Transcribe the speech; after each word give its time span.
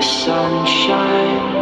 the 0.00 0.06
sunshine. 0.06 1.60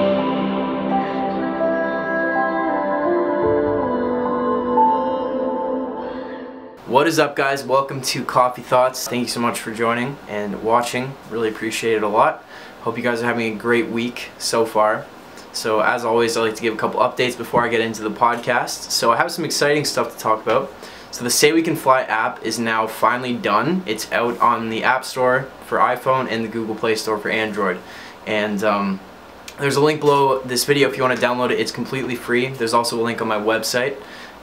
What 6.87 7.09
is 7.09 7.19
up 7.19 7.35
guys? 7.35 7.65
Welcome 7.65 8.01
to 8.03 8.25
Coffee 8.25 8.63
Thoughts. 8.63 9.09
Thank 9.09 9.23
you 9.23 9.29
so 9.29 9.41
much 9.41 9.59
for 9.59 9.75
joining 9.75 10.17
and 10.29 10.63
watching. 10.63 11.15
Really 11.31 11.49
appreciate 11.49 11.97
it 11.97 12.05
a 12.05 12.09
lot. 12.09 12.45
Hope 12.83 12.97
you 12.97 13.03
guys 13.03 13.23
are 13.23 13.27
having 13.27 13.57
a 13.57 13.59
great 13.59 13.89
week 13.89 14.31
so 14.39 14.65
far. 14.65 15.05
So 15.53 15.81
as 15.81 16.05
always, 16.05 16.37
I 16.37 16.43
like 16.43 16.55
to 16.55 16.63
give 16.63 16.75
a 16.75 16.77
couple 16.77 17.01
updates 17.01 17.37
before 17.37 17.65
I 17.65 17.69
get 17.69 17.81
into 17.81 18.03
the 18.03 18.11
podcast. 18.11 18.93
So 18.93 19.11
I 19.11 19.17
have 19.17 19.33
some 19.33 19.45
exciting 19.45 19.85
stuff 19.85 20.13
to 20.13 20.19
talk 20.19 20.41
about. 20.43 20.73
So 21.11 21.25
the 21.25 21.31
Say 21.31 21.53
We 21.53 21.63
Can 21.63 21.75
Fly 21.75 22.03
app 22.03 22.45
is 22.45 22.61
now 22.61 22.87
finally 22.87 23.35
done. 23.35 23.83
It's 23.87 24.13
out 24.13 24.39
on 24.39 24.69
the 24.69 24.85
App 24.85 25.05
Store 25.05 25.49
for 25.67 25.79
iPhone 25.79 26.31
and 26.31 26.45
the 26.45 26.49
Google 26.49 26.75
Play 26.77 26.95
Store 26.95 27.19
for 27.19 27.31
Android. 27.31 27.81
And 28.29 28.63
um, 28.63 29.01
there's 29.59 29.75
a 29.75 29.81
link 29.81 29.99
below 29.99 30.41
this 30.43 30.65
video 30.65 30.89
if 30.89 30.97
you 30.97 31.03
want 31.03 31.19
to 31.19 31.27
download 31.27 31.51
it. 31.51 31.59
It's 31.59 31.73
completely 31.73 32.15
free. 32.15 32.47
There's 32.49 32.75
also 32.75 33.01
a 33.01 33.03
link 33.03 33.21
on 33.21 33.27
my 33.27 33.39
website 33.39 33.97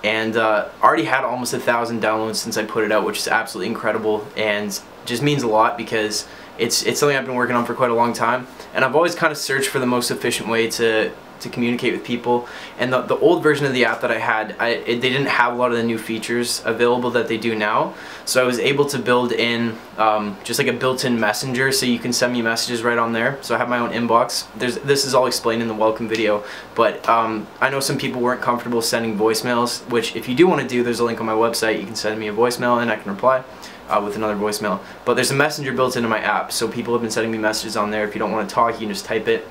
and 0.04 0.38
uh, 0.38 0.70
already 0.84 1.06
had 1.06 1.24
almost 1.24 1.54
a 1.54 1.60
thousand 1.60 2.02
downloads 2.02 2.36
since 2.36 2.58
I 2.58 2.66
put 2.66 2.84
it 2.84 2.92
out, 2.92 3.06
which 3.06 3.18
is 3.18 3.28
absolutely 3.28 3.70
incredible 3.70 4.28
and 4.38 4.80
just 5.06 5.24
means 5.24 5.42
a 5.42 5.48
lot 5.48 5.78
because 5.78 6.28
it's 6.58 6.84
it's 6.84 7.00
something 7.00 7.18
I've 7.18 7.26
been 7.26 7.36
working 7.36 7.56
on 7.56 7.66
for 7.66 7.74
quite 7.74 7.90
a 7.90 7.96
long 7.96 8.14
time, 8.14 8.48
and 8.74 8.86
I've 8.86 8.96
always 8.96 9.16
kind 9.16 9.32
of 9.32 9.38
searched 9.38 9.68
for 9.68 9.80
the 9.80 9.86
most 9.86 10.12
efficient 10.12 10.48
way 10.48 10.70
to 10.72 11.12
to 11.40 11.50
communicate 11.50 11.94
with 11.94 12.04
people. 12.04 12.48
And 12.80 12.92
the, 12.92 13.02
the 13.02 13.18
old 13.18 13.44
version 13.44 13.66
of 13.66 13.74
the 13.74 13.86
app 13.86 14.02
that 14.02 14.12
I 14.12 14.20
had, 14.20 14.56
I, 14.60 14.70
it, 14.70 15.02
they 15.02 15.10
didn't 15.10 15.28
have 15.28 15.54
a 15.54 15.56
lot 15.56 15.72
of 15.72 15.78
the 15.78 15.84
new 15.84 15.98
features 15.98 16.62
available 16.66 17.12
that 17.12 17.28
they 17.28 17.38
do 17.38 17.56
now. 17.56 17.94
So 18.26 18.42
I 18.42 18.46
was 18.46 18.60
able 18.60 18.86
to 18.86 19.00
build 19.00 19.32
in 19.32 19.78
um, 19.98 20.38
just 20.44 20.60
like 20.60 20.68
a 20.68 20.74
built-in 20.74 21.20
messenger 21.20 21.72
so 21.72 21.86
you 21.86 22.00
can 22.00 22.14
send 22.14 22.34
me 22.34 22.42
messages 22.42 22.84
right 22.84 22.98
on 22.98 23.14
there. 23.14 23.38
So 23.42 23.56
I 23.56 23.58
have 23.58 23.70
my 23.70 23.80
own 23.80 23.92
inbox. 23.92 24.48
There's 24.56 24.78
This 24.80 25.06
is 25.06 25.14
all 25.14 25.28
explained 25.28 25.62
in 25.62 25.68
the 25.68 25.74
welcome 25.74 26.08
video. 26.08 26.44
But 26.74 27.08
um, 27.08 27.48
I 27.62 27.70
know 27.70 27.80
some 27.80 27.98
people 27.98 28.22
weren't 28.22 28.42
comfortable 28.42 28.82
sending 28.82 29.18
voicemails, 29.18 29.88
which 29.90 30.16
if 30.16 30.28
you 30.28 30.36
do 30.36 30.48
want 30.48 30.62
to 30.62 30.68
do, 30.68 30.84
there's 30.84 31.00
a 31.00 31.06
link 31.06 31.20
on 31.20 31.26
my 31.26 31.34
website. 31.34 31.80
You 31.80 31.86
can 31.86 31.96
send 31.96 32.20
me 32.20 32.28
a 32.28 32.34
voicemail 32.34 32.82
and 32.82 32.92
I 32.92 32.96
can 32.96 33.12
reply. 33.12 33.44
Uh, 33.88 34.02
with 34.04 34.16
another 34.16 34.36
voicemail. 34.36 34.80
But 35.06 35.14
there's 35.14 35.30
a 35.30 35.36
messenger 35.36 35.72
built 35.72 35.96
into 35.96 36.10
my 36.10 36.18
app, 36.18 36.52
so 36.52 36.68
people 36.68 36.96
have 36.96 37.04
been 37.04 37.12
sending 37.12 37.32
me 37.32 37.38
messages 37.38 37.78
on 37.78 37.92
there. 37.92 38.04
If 38.04 38.16
you 38.16 38.20
don't 38.20 38.32
want 38.32 38.50
to 38.50 38.56
talk, 38.56 38.74
you 38.74 38.80
can 38.80 38.90
just 38.90 39.06
type 39.06 39.28
it 39.28 39.48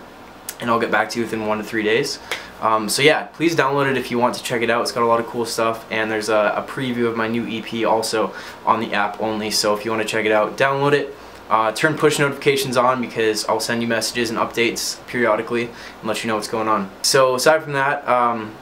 and 0.64 0.70
I'll 0.70 0.80
get 0.80 0.90
back 0.90 1.10
to 1.10 1.18
you 1.18 1.26
within 1.26 1.46
one 1.46 1.58
to 1.58 1.64
three 1.64 1.82
days. 1.82 2.18
Um, 2.62 2.88
so 2.88 3.02
yeah, 3.02 3.24
please 3.26 3.54
download 3.54 3.90
it 3.90 3.98
if 3.98 4.10
you 4.10 4.18
want 4.18 4.34
to 4.36 4.42
check 4.42 4.62
it 4.62 4.70
out. 4.70 4.80
It's 4.80 4.92
got 4.92 5.02
a 5.02 5.06
lot 5.06 5.20
of 5.20 5.26
cool 5.26 5.44
stuff, 5.44 5.84
and 5.92 6.10
there's 6.10 6.30
a, 6.30 6.54
a 6.56 6.62
preview 6.62 7.06
of 7.06 7.16
my 7.16 7.28
new 7.28 7.46
EP 7.46 7.86
also 7.86 8.34
on 8.64 8.80
the 8.80 8.94
app 8.94 9.20
only. 9.20 9.50
So 9.50 9.76
if 9.76 9.84
you 9.84 9.90
want 9.90 10.02
to 10.02 10.08
check 10.08 10.24
it 10.24 10.32
out, 10.32 10.56
download 10.56 10.94
it. 10.94 11.14
Uh, 11.50 11.70
turn 11.72 11.94
push 11.94 12.18
notifications 12.18 12.78
on 12.78 13.02
because 13.02 13.44
I'll 13.44 13.60
send 13.60 13.82
you 13.82 13.88
messages 13.88 14.30
and 14.30 14.38
updates 14.38 15.06
periodically 15.06 15.64
and 15.66 16.04
let 16.04 16.24
you 16.24 16.28
know 16.28 16.36
what's 16.36 16.48
going 16.48 16.68
on. 16.68 16.90
So 17.02 17.34
aside 17.34 17.62
from 17.62 17.74
that, 17.74 18.08
um, 18.08 18.54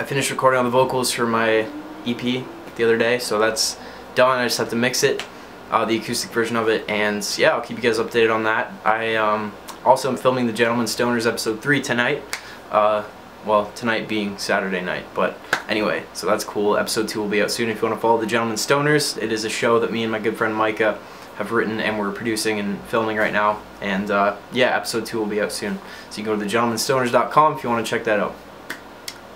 I 0.00 0.04
finished 0.04 0.32
recording 0.32 0.58
all 0.58 0.64
the 0.64 0.70
vocals 0.70 1.12
for 1.12 1.26
my 1.26 1.68
EP 2.04 2.44
the 2.74 2.84
other 2.84 2.98
day, 2.98 3.20
so 3.20 3.38
that's 3.38 3.78
done. 4.16 4.40
I 4.40 4.46
just 4.46 4.58
have 4.58 4.70
to 4.70 4.76
mix 4.76 5.04
it, 5.04 5.24
uh, 5.70 5.84
the 5.84 5.96
acoustic 5.96 6.32
version 6.32 6.56
of 6.56 6.68
it, 6.68 6.84
and 6.90 7.24
yeah, 7.38 7.50
I'll 7.50 7.60
keep 7.60 7.76
you 7.76 7.82
guys 7.84 8.00
updated 8.00 8.34
on 8.34 8.42
that. 8.42 8.72
I 8.84 9.14
um, 9.14 9.52
also, 9.84 10.10
I'm 10.10 10.16
filming 10.16 10.46
the 10.46 10.52
Gentleman 10.52 10.86
Stoners 10.86 11.26
episode 11.26 11.62
3 11.62 11.80
tonight. 11.80 12.22
Uh, 12.70 13.04
well, 13.46 13.72
tonight 13.74 14.08
being 14.08 14.36
Saturday 14.36 14.82
night, 14.82 15.06
but 15.14 15.38
anyway, 15.68 16.04
so 16.12 16.26
that's 16.26 16.44
cool. 16.44 16.76
Episode 16.76 17.08
2 17.08 17.20
will 17.20 17.28
be 17.28 17.40
out 17.40 17.50
soon 17.50 17.70
if 17.70 17.80
you 17.80 17.88
want 17.88 17.94
to 17.94 18.00
follow 18.00 18.20
the 18.20 18.26
Gentleman 18.26 18.56
Stoners. 18.56 19.20
It 19.20 19.32
is 19.32 19.44
a 19.44 19.48
show 19.48 19.80
that 19.80 19.90
me 19.90 20.02
and 20.02 20.12
my 20.12 20.18
good 20.18 20.36
friend 20.36 20.54
Micah 20.54 20.98
have 21.36 21.52
written 21.52 21.80
and 21.80 21.98
we're 21.98 22.12
producing 22.12 22.60
and 22.60 22.78
filming 22.82 23.16
right 23.16 23.32
now. 23.32 23.62
And 23.80 24.10
uh, 24.10 24.36
yeah, 24.52 24.76
episode 24.76 25.06
2 25.06 25.18
will 25.18 25.26
be 25.26 25.40
out 25.40 25.52
soon. 25.52 25.78
So 26.10 26.18
you 26.18 26.24
can 26.24 26.36
go 26.36 26.38
to 26.38 26.44
thegentlemanstoners.com 26.44 27.56
if 27.56 27.64
you 27.64 27.70
want 27.70 27.84
to 27.84 27.90
check 27.90 28.04
that 28.04 28.20
out. 28.20 28.34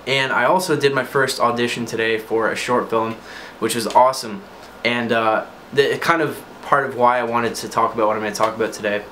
And 0.07 0.31
I 0.31 0.45
also 0.45 0.79
did 0.79 0.93
my 0.93 1.05
first 1.05 1.41
audition 1.41 1.87
today 1.87 2.19
for 2.19 2.51
a 2.51 2.57
short 2.57 2.91
film, 2.91 3.15
which 3.59 3.75
was 3.75 3.87
awesome. 3.87 4.43
And 4.85 5.11
uh, 5.11 5.47
the 5.73 5.97
kind 5.97 6.21
of 6.21 6.45
part 6.61 6.87
of 6.87 6.97
why 6.97 7.19
I 7.19 7.23
wanted 7.23 7.55
to 7.57 7.71
talk 7.71 7.95
about 7.95 8.09
what 8.09 8.17
I'm 8.17 8.23
going 8.23 8.35
to 8.35 8.39
talk 8.39 8.55
about 8.55 8.75
today 8.75 9.05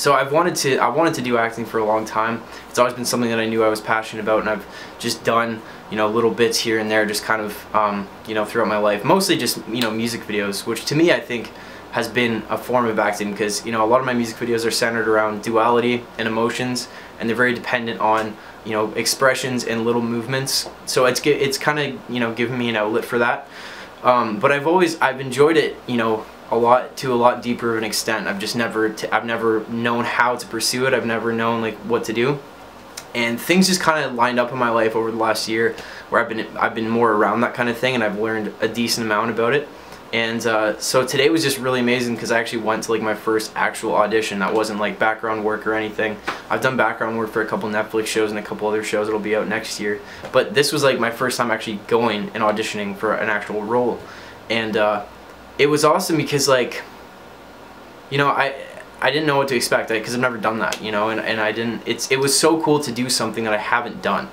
so 0.00 0.14
I've 0.14 0.32
wanted 0.32 0.56
to 0.56 0.78
I 0.78 0.88
wanted 0.88 1.12
to 1.14 1.20
do 1.20 1.36
acting 1.36 1.66
for 1.66 1.76
a 1.76 1.84
long 1.84 2.06
time. 2.06 2.42
It's 2.70 2.78
always 2.78 2.94
been 2.94 3.04
something 3.04 3.28
that 3.28 3.38
I 3.38 3.44
knew 3.44 3.62
I 3.62 3.68
was 3.68 3.82
passionate 3.82 4.22
about, 4.22 4.40
and 4.40 4.48
I've 4.48 4.66
just 4.98 5.24
done 5.24 5.60
you 5.90 5.96
know 5.98 6.08
little 6.08 6.30
bits 6.30 6.58
here 6.58 6.78
and 6.78 6.90
there, 6.90 7.04
just 7.04 7.22
kind 7.22 7.42
of 7.42 7.74
um, 7.74 8.08
you 8.26 8.34
know 8.34 8.46
throughout 8.46 8.68
my 8.68 8.78
life. 8.78 9.04
Mostly 9.04 9.36
just 9.36 9.58
you 9.68 9.82
know 9.82 9.90
music 9.90 10.22
videos, 10.22 10.66
which 10.66 10.86
to 10.86 10.94
me 10.94 11.12
I 11.12 11.20
think 11.20 11.52
has 11.92 12.08
been 12.08 12.42
a 12.48 12.56
form 12.56 12.86
of 12.86 12.98
acting 12.98 13.32
because 13.32 13.66
you 13.66 13.72
know 13.72 13.84
a 13.84 13.88
lot 13.88 14.00
of 14.00 14.06
my 14.06 14.14
music 14.14 14.36
videos 14.36 14.64
are 14.64 14.70
centered 14.70 15.06
around 15.06 15.42
duality 15.42 16.02
and 16.16 16.26
emotions, 16.26 16.88
and 17.18 17.28
they're 17.28 17.36
very 17.36 17.52
dependent 17.52 18.00
on 18.00 18.34
you 18.64 18.72
know 18.72 18.92
expressions 18.92 19.64
and 19.64 19.84
little 19.84 20.00
movements. 20.00 20.66
So 20.86 21.04
it's 21.04 21.20
it's 21.26 21.58
kind 21.58 21.78
of 21.78 22.00
you 22.10 22.20
know 22.20 22.32
giving 22.32 22.56
me 22.56 22.70
an 22.70 22.76
outlet 22.76 23.04
for 23.04 23.18
that. 23.18 23.46
Um, 24.02 24.40
but 24.40 24.50
I've 24.50 24.66
always 24.66 24.98
I've 25.02 25.20
enjoyed 25.20 25.58
it 25.58 25.76
you 25.86 25.98
know 25.98 26.24
a 26.50 26.56
lot 26.56 26.96
to 26.98 27.12
a 27.12 27.14
lot 27.14 27.42
deeper 27.42 27.72
of 27.72 27.78
an 27.78 27.84
extent. 27.84 28.26
I've 28.26 28.38
just 28.38 28.56
never 28.56 28.94
I've 29.12 29.24
never 29.24 29.66
known 29.68 30.04
how 30.04 30.36
to 30.36 30.46
pursue 30.46 30.86
it. 30.86 30.94
I've 30.94 31.06
never 31.06 31.32
known 31.32 31.60
like 31.60 31.76
what 31.78 32.04
to 32.04 32.12
do. 32.12 32.38
And 33.14 33.40
things 33.40 33.66
just 33.66 33.80
kind 33.80 34.04
of 34.04 34.14
lined 34.14 34.38
up 34.38 34.52
in 34.52 34.58
my 34.58 34.70
life 34.70 34.94
over 34.94 35.10
the 35.10 35.16
last 35.16 35.48
year 35.48 35.74
where 36.08 36.20
I've 36.20 36.28
been 36.28 36.46
I've 36.56 36.74
been 36.74 36.88
more 36.88 37.12
around 37.12 37.40
that 37.42 37.54
kind 37.54 37.68
of 37.68 37.78
thing 37.78 37.94
and 37.94 38.02
I've 38.02 38.18
learned 38.18 38.52
a 38.60 38.68
decent 38.68 39.06
amount 39.06 39.30
about 39.30 39.54
it. 39.54 39.68
And 40.12 40.44
uh, 40.44 40.76
so 40.80 41.06
today 41.06 41.28
was 41.30 41.44
just 41.44 41.58
really 41.58 41.78
amazing 41.78 42.16
because 42.16 42.32
I 42.32 42.40
actually 42.40 42.62
went 42.62 42.82
to 42.84 42.92
like 42.92 43.00
my 43.00 43.14
first 43.14 43.52
actual 43.54 43.94
audition. 43.94 44.40
That 44.40 44.52
wasn't 44.52 44.80
like 44.80 44.98
background 44.98 45.44
work 45.44 45.68
or 45.68 45.74
anything. 45.74 46.16
I've 46.48 46.60
done 46.60 46.76
background 46.76 47.16
work 47.16 47.30
for 47.30 47.42
a 47.42 47.46
couple 47.46 47.68
Netflix 47.68 48.06
shows 48.06 48.30
and 48.30 48.38
a 48.38 48.42
couple 48.42 48.66
other 48.66 48.82
shows 48.82 49.06
that'll 49.06 49.20
be 49.20 49.36
out 49.36 49.46
next 49.46 49.78
year. 49.78 50.00
But 50.32 50.52
this 50.52 50.72
was 50.72 50.82
like 50.82 50.98
my 50.98 51.12
first 51.12 51.36
time 51.36 51.52
actually 51.52 51.78
going 51.86 52.30
and 52.34 52.42
auditioning 52.42 52.96
for 52.96 53.14
an 53.14 53.28
actual 53.28 53.62
role. 53.62 54.00
And 54.48 54.76
uh, 54.76 55.04
it 55.60 55.66
was 55.66 55.84
awesome 55.84 56.16
because 56.16 56.48
like 56.48 56.82
you 58.08 58.16
know 58.16 58.28
I 58.28 58.54
I 59.02 59.10
didn't 59.10 59.26
know 59.26 59.36
what 59.36 59.48
to 59.48 59.56
expect 59.56 59.90
because 59.90 60.14
I've 60.14 60.20
never 60.20 60.38
done 60.38 60.58
that 60.60 60.82
you 60.82 60.90
know 60.90 61.10
and, 61.10 61.20
and 61.20 61.38
I 61.38 61.52
didn't 61.52 61.82
it's 61.84 62.10
it 62.10 62.18
was 62.18 62.38
so 62.38 62.62
cool 62.62 62.80
to 62.80 62.90
do 62.90 63.10
something 63.10 63.44
that 63.44 63.52
I 63.52 63.58
haven't 63.58 64.00
done 64.00 64.30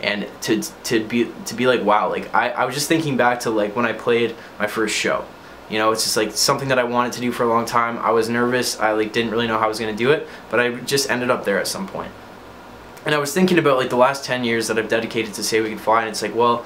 and 0.00 0.28
to 0.42 0.62
to 0.84 1.04
be 1.04 1.32
to 1.46 1.54
be 1.56 1.66
like 1.66 1.82
wow 1.82 2.08
like 2.08 2.32
I, 2.32 2.50
I 2.50 2.64
was 2.64 2.76
just 2.76 2.86
thinking 2.86 3.16
back 3.16 3.40
to 3.40 3.50
like 3.50 3.74
when 3.74 3.86
I 3.86 3.92
played 3.92 4.36
my 4.60 4.68
first 4.68 4.94
show 4.94 5.24
you 5.68 5.78
know 5.78 5.90
it's 5.90 6.04
just 6.04 6.16
like 6.16 6.30
something 6.30 6.68
that 6.68 6.78
I 6.78 6.84
wanted 6.84 7.12
to 7.14 7.20
do 7.20 7.32
for 7.32 7.42
a 7.42 7.48
long 7.48 7.66
time. 7.66 7.98
I 7.98 8.12
was 8.12 8.28
nervous. 8.28 8.78
I 8.78 8.92
like 8.92 9.12
didn't 9.12 9.32
really 9.32 9.48
know 9.48 9.58
how 9.58 9.64
I 9.64 9.68
was 9.68 9.80
gonna 9.80 9.96
do 9.96 10.12
it 10.12 10.28
but 10.48 10.60
I 10.60 10.76
just 10.76 11.10
ended 11.10 11.28
up 11.28 11.44
there 11.44 11.58
at 11.58 11.66
some 11.66 11.88
point. 11.88 12.12
And 13.04 13.16
I 13.16 13.18
was 13.18 13.34
thinking 13.34 13.58
about 13.58 13.78
like 13.78 13.90
the 13.90 13.96
last 13.96 14.24
10 14.24 14.44
years 14.44 14.68
that 14.68 14.78
I've 14.78 14.88
dedicated 14.88 15.34
to 15.34 15.42
say 15.42 15.60
we 15.60 15.70
can 15.70 15.78
fly 15.78 16.02
and 16.02 16.08
it's 16.08 16.22
like 16.22 16.36
well 16.36 16.64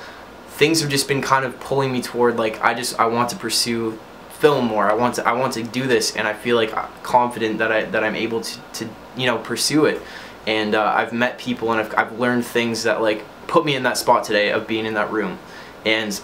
things 0.52 0.82
have 0.82 0.90
just 0.90 1.08
been 1.08 1.22
kind 1.22 1.44
of 1.44 1.58
pulling 1.60 1.90
me 1.90 2.02
toward 2.02 2.36
like 2.36 2.62
I 2.62 2.74
just 2.74 2.98
I 3.00 3.06
want 3.06 3.30
to 3.30 3.36
pursue 3.36 3.98
film 4.30 4.66
more. 4.66 4.90
I 4.90 4.94
want 4.94 5.14
to 5.16 5.26
I 5.26 5.32
want 5.32 5.54
to 5.54 5.62
do 5.62 5.86
this, 5.86 6.14
and 6.14 6.28
I 6.28 6.34
feel 6.34 6.56
like 6.56 6.72
confident 7.02 7.58
that 7.58 7.72
I 7.72 7.84
that 7.86 8.04
I'm 8.04 8.14
able 8.14 8.42
to 8.42 8.60
to 8.74 8.88
you 9.16 9.26
know 9.26 9.38
pursue 9.38 9.86
it. 9.86 10.02
And 10.46 10.74
uh, 10.74 10.84
I've 10.84 11.12
met 11.12 11.38
people 11.38 11.72
and 11.72 11.80
I've 11.80 11.94
I've 11.96 12.18
learned 12.18 12.44
things 12.44 12.82
that 12.82 13.00
like 13.00 13.24
put 13.46 13.64
me 13.64 13.74
in 13.74 13.82
that 13.84 13.96
spot 13.96 14.24
today 14.24 14.50
of 14.50 14.66
being 14.66 14.84
in 14.84 14.94
that 14.94 15.10
room, 15.10 15.38
and 15.86 16.20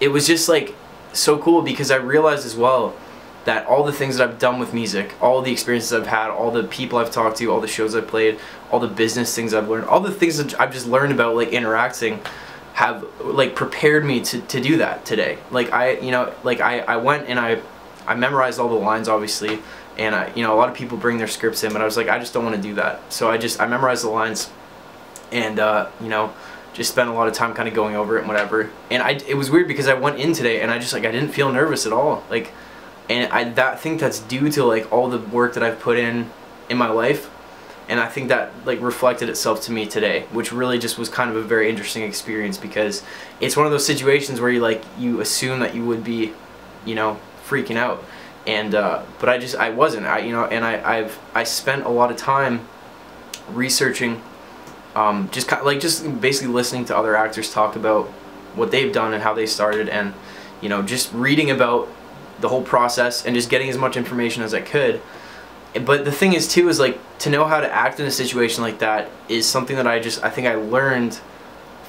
it 0.00 0.08
was 0.08 0.26
just 0.26 0.48
like 0.48 0.74
so 1.12 1.38
cool 1.38 1.62
because 1.62 1.90
I 1.90 1.96
realized 1.96 2.44
as 2.46 2.56
well 2.56 2.96
that 3.44 3.66
all 3.66 3.84
the 3.84 3.92
things 3.92 4.16
that 4.16 4.28
I've 4.28 4.38
done 4.38 4.58
with 4.58 4.74
music, 4.74 5.14
all 5.22 5.40
the 5.40 5.52
experiences 5.52 5.92
I've 5.92 6.06
had, 6.06 6.30
all 6.30 6.50
the 6.50 6.64
people 6.64 6.98
I've 6.98 7.10
talked 7.10 7.38
to, 7.38 7.50
all 7.50 7.60
the 7.60 7.68
shows 7.68 7.94
I've 7.94 8.08
played, 8.08 8.38
all 8.70 8.80
the 8.80 8.88
business 8.88 9.34
things 9.34 9.54
I've 9.54 9.68
learned, 9.68 9.86
all 9.86 10.00
the 10.00 10.10
things 10.10 10.36
that 10.38 10.60
I've 10.60 10.72
just 10.72 10.86
learned 10.86 11.12
about 11.12 11.36
like 11.36 11.48
interacting 11.48 12.20
have 12.78 13.04
like 13.20 13.56
prepared 13.56 14.04
me 14.04 14.20
to, 14.20 14.40
to 14.40 14.60
do 14.60 14.76
that 14.76 15.04
today. 15.04 15.36
Like 15.50 15.72
I, 15.72 15.98
you 15.98 16.12
know, 16.12 16.32
like 16.44 16.60
I, 16.60 16.78
I 16.78 16.96
went 16.98 17.28
and 17.28 17.36
I, 17.36 17.60
I 18.06 18.14
memorized 18.14 18.60
all 18.60 18.68
the 18.68 18.76
lines 18.76 19.08
obviously, 19.08 19.58
and 19.96 20.14
I, 20.14 20.32
you 20.36 20.44
know, 20.44 20.54
a 20.54 20.58
lot 20.58 20.68
of 20.68 20.76
people 20.76 20.96
bring 20.96 21.18
their 21.18 21.26
scripts 21.26 21.64
in, 21.64 21.72
but 21.72 21.82
I 21.82 21.84
was 21.84 21.96
like, 21.96 22.08
I 22.08 22.20
just 22.20 22.32
don't 22.32 22.44
want 22.44 22.54
to 22.54 22.62
do 22.62 22.74
that. 22.74 23.12
So 23.12 23.28
I 23.28 23.36
just, 23.36 23.60
I 23.60 23.66
memorized 23.66 24.04
the 24.04 24.10
lines, 24.10 24.48
and 25.32 25.58
uh, 25.58 25.90
you 26.00 26.08
know, 26.08 26.32
just 26.72 26.92
spent 26.92 27.10
a 27.10 27.12
lot 27.12 27.26
of 27.26 27.34
time 27.34 27.52
kind 27.52 27.68
of 27.68 27.74
going 27.74 27.96
over 27.96 28.16
it 28.16 28.20
and 28.20 28.28
whatever. 28.28 28.70
And 28.92 29.02
I, 29.02 29.18
it 29.26 29.34
was 29.34 29.50
weird 29.50 29.66
because 29.66 29.88
I 29.88 29.94
went 29.94 30.20
in 30.20 30.32
today 30.32 30.60
and 30.60 30.70
I 30.70 30.78
just 30.78 30.92
like 30.92 31.04
I 31.04 31.10
didn't 31.10 31.30
feel 31.30 31.50
nervous 31.50 31.84
at 31.84 31.92
all. 31.92 32.22
Like, 32.30 32.52
and 33.10 33.32
I 33.32 33.42
that 33.54 33.80
think 33.80 33.98
that's 33.98 34.20
due 34.20 34.52
to 34.52 34.64
like 34.64 34.92
all 34.92 35.08
the 35.08 35.18
work 35.18 35.54
that 35.54 35.64
I've 35.64 35.80
put 35.80 35.98
in 35.98 36.30
in 36.70 36.78
my 36.78 36.88
life 36.88 37.28
and 37.88 37.98
I 37.98 38.06
think 38.06 38.28
that 38.28 38.52
like 38.66 38.80
reflected 38.80 39.28
itself 39.28 39.62
to 39.62 39.72
me 39.72 39.86
today, 39.86 40.26
which 40.30 40.52
really 40.52 40.78
just 40.78 40.98
was 40.98 41.08
kind 41.08 41.30
of 41.30 41.36
a 41.36 41.42
very 41.42 41.70
interesting 41.70 42.02
experience 42.02 42.58
because 42.58 43.02
it's 43.40 43.56
one 43.56 43.64
of 43.64 43.72
those 43.72 43.86
situations 43.86 44.40
where 44.40 44.50
you 44.50 44.60
like 44.60 44.82
you 44.98 45.20
assume 45.20 45.60
that 45.60 45.74
you 45.74 45.84
would 45.86 46.04
be, 46.04 46.32
you 46.84 46.94
know, 46.94 47.18
freaking 47.46 47.76
out, 47.76 48.04
and 48.46 48.74
uh, 48.74 49.02
but 49.18 49.30
I 49.30 49.38
just 49.38 49.56
I 49.56 49.70
wasn't. 49.70 50.06
I 50.06 50.18
you 50.18 50.32
know, 50.32 50.44
and 50.44 50.64
I 50.64 50.98
I've 50.98 51.18
I 51.34 51.44
spent 51.44 51.84
a 51.84 51.88
lot 51.88 52.10
of 52.10 52.18
time 52.18 52.68
researching, 53.48 54.20
um, 54.94 55.30
just 55.32 55.48
kind 55.48 55.60
of, 55.60 55.66
like 55.66 55.80
just 55.80 56.20
basically 56.20 56.52
listening 56.52 56.84
to 56.86 56.96
other 56.96 57.16
actors 57.16 57.50
talk 57.50 57.74
about 57.74 58.06
what 58.54 58.70
they've 58.70 58.92
done 58.92 59.14
and 59.14 59.22
how 59.22 59.32
they 59.32 59.46
started, 59.46 59.88
and 59.88 60.12
you 60.60 60.68
know 60.68 60.82
just 60.82 61.10
reading 61.14 61.50
about 61.50 61.88
the 62.40 62.50
whole 62.50 62.62
process 62.62 63.24
and 63.24 63.34
just 63.34 63.48
getting 63.48 63.68
as 63.68 63.78
much 63.78 63.96
information 63.96 64.42
as 64.42 64.52
I 64.52 64.60
could 64.60 65.00
but 65.74 66.04
the 66.04 66.12
thing 66.12 66.32
is 66.32 66.48
too 66.48 66.68
is 66.68 66.78
like 66.78 66.98
to 67.18 67.30
know 67.30 67.44
how 67.44 67.60
to 67.60 67.70
act 67.70 68.00
in 68.00 68.06
a 68.06 68.10
situation 68.10 68.62
like 68.62 68.78
that 68.78 69.10
is 69.28 69.46
something 69.46 69.76
that 69.76 69.86
I 69.86 69.98
just 69.98 70.22
I 70.24 70.30
think 70.30 70.46
I 70.46 70.54
learned 70.54 71.20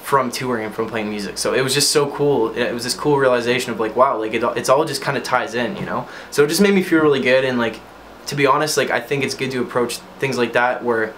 from 0.02 0.30
touring 0.30 0.64
and 0.64 0.74
from 0.74 0.88
playing 0.88 1.08
music. 1.08 1.38
So 1.38 1.54
it 1.54 1.62
was 1.62 1.72
just 1.72 1.92
so 1.92 2.10
cool. 2.10 2.52
It 2.54 2.72
was 2.72 2.84
this 2.84 2.94
cool 2.94 3.16
realization 3.16 3.72
of 3.72 3.80
like 3.80 3.96
wow, 3.96 4.18
like 4.18 4.34
it, 4.34 4.42
it's 4.56 4.68
all 4.68 4.84
just 4.84 5.02
kind 5.02 5.16
of 5.16 5.22
ties 5.22 5.54
in, 5.54 5.76
you 5.76 5.84
know. 5.84 6.08
So 6.30 6.44
it 6.44 6.48
just 6.48 6.60
made 6.60 6.74
me 6.74 6.82
feel 6.82 7.00
really 7.00 7.20
good 7.20 7.44
and 7.44 7.58
like 7.58 7.80
to 8.26 8.34
be 8.34 8.46
honest, 8.46 8.76
like 8.76 8.90
I 8.90 9.00
think 9.00 9.24
it's 9.24 9.34
good 9.34 9.50
to 9.52 9.62
approach 9.62 9.96
things 10.18 10.36
like 10.36 10.52
that 10.52 10.84
where 10.84 11.14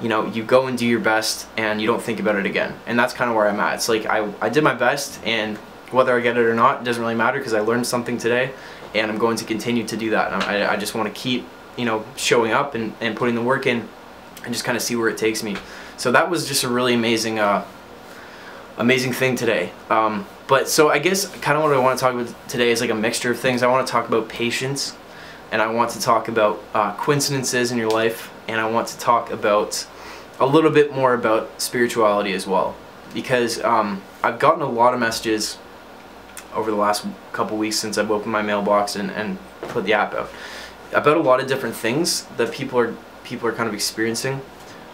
you 0.00 0.08
know 0.08 0.26
you 0.26 0.42
go 0.42 0.66
and 0.66 0.78
do 0.78 0.86
your 0.86 1.00
best 1.00 1.46
and 1.56 1.80
you 1.80 1.86
don't 1.86 2.02
think 2.02 2.20
about 2.20 2.36
it 2.36 2.46
again. 2.46 2.74
And 2.86 2.98
that's 2.98 3.14
kind 3.14 3.30
of 3.30 3.36
where 3.36 3.48
I'm 3.48 3.60
at. 3.60 3.74
It's 3.74 3.88
like 3.88 4.06
I 4.06 4.30
I 4.40 4.48
did 4.48 4.64
my 4.64 4.74
best 4.74 5.20
and 5.24 5.56
whether 5.90 6.16
I 6.16 6.20
get 6.20 6.36
it 6.36 6.44
or 6.44 6.54
not 6.54 6.82
it 6.82 6.84
doesn't 6.84 7.02
really 7.02 7.16
matter 7.16 7.38
because 7.38 7.52
I 7.52 7.60
learned 7.60 7.86
something 7.86 8.16
today 8.16 8.52
and 8.94 9.10
I'm 9.10 9.18
going 9.18 9.36
to 9.36 9.44
continue 9.44 9.86
to 9.86 9.96
do 9.96 10.10
that. 10.10 10.32
I, 10.44 10.74
I 10.74 10.76
just 10.76 10.94
want 10.94 11.12
to 11.12 11.20
keep 11.20 11.46
you 11.80 11.86
know, 11.86 12.04
showing 12.14 12.52
up 12.52 12.74
and, 12.74 12.92
and 13.00 13.16
putting 13.16 13.34
the 13.34 13.40
work 13.40 13.66
in 13.66 13.88
and 14.44 14.52
just 14.52 14.64
kind 14.64 14.76
of 14.76 14.82
see 14.82 14.94
where 14.96 15.08
it 15.08 15.16
takes 15.16 15.42
me. 15.42 15.56
So 15.96 16.12
that 16.12 16.28
was 16.28 16.46
just 16.46 16.62
a 16.62 16.68
really 16.68 16.92
amazing, 16.92 17.38
uh, 17.38 17.64
amazing 18.76 19.14
thing 19.14 19.34
today. 19.34 19.72
Um, 19.88 20.26
but 20.46 20.68
so 20.68 20.90
I 20.90 20.98
guess 20.98 21.26
kind 21.38 21.56
of 21.56 21.64
what 21.64 21.72
I 21.72 21.78
want 21.78 21.98
to 21.98 22.04
talk 22.04 22.14
about 22.14 22.48
today 22.48 22.70
is 22.70 22.82
like 22.82 22.90
a 22.90 22.94
mixture 22.94 23.30
of 23.30 23.38
things. 23.38 23.62
I 23.62 23.66
want 23.66 23.86
to 23.86 23.90
talk 23.90 24.08
about 24.08 24.28
patience 24.28 24.94
and 25.50 25.62
I 25.62 25.72
want 25.72 25.90
to 25.92 26.00
talk 26.00 26.28
about 26.28 26.62
uh, 26.74 26.94
coincidences 26.96 27.72
in 27.72 27.78
your 27.78 27.90
life 27.90 28.30
and 28.46 28.60
I 28.60 28.68
want 28.68 28.88
to 28.88 28.98
talk 28.98 29.30
about 29.30 29.86
a 30.38 30.46
little 30.46 30.70
bit 30.70 30.94
more 30.94 31.14
about 31.14 31.62
spirituality 31.62 32.34
as 32.34 32.46
well 32.46 32.76
because 33.14 33.62
um, 33.62 34.02
I've 34.22 34.38
gotten 34.38 34.60
a 34.60 34.68
lot 34.68 34.92
of 34.92 35.00
messages 35.00 35.56
over 36.54 36.70
the 36.70 36.76
last 36.76 37.06
couple 37.32 37.56
weeks 37.56 37.76
since 37.76 37.96
I've 37.96 38.10
opened 38.10 38.32
my 38.32 38.42
mailbox 38.42 38.96
and, 38.96 39.10
and 39.10 39.38
put 39.62 39.84
the 39.84 39.94
app 39.94 40.12
out 40.12 40.30
about 40.92 41.16
a 41.16 41.20
lot 41.20 41.40
of 41.40 41.46
different 41.46 41.74
things 41.74 42.24
that 42.36 42.52
people 42.52 42.78
are 42.78 42.94
people 43.24 43.48
are 43.48 43.52
kind 43.52 43.68
of 43.68 43.74
experiencing. 43.74 44.40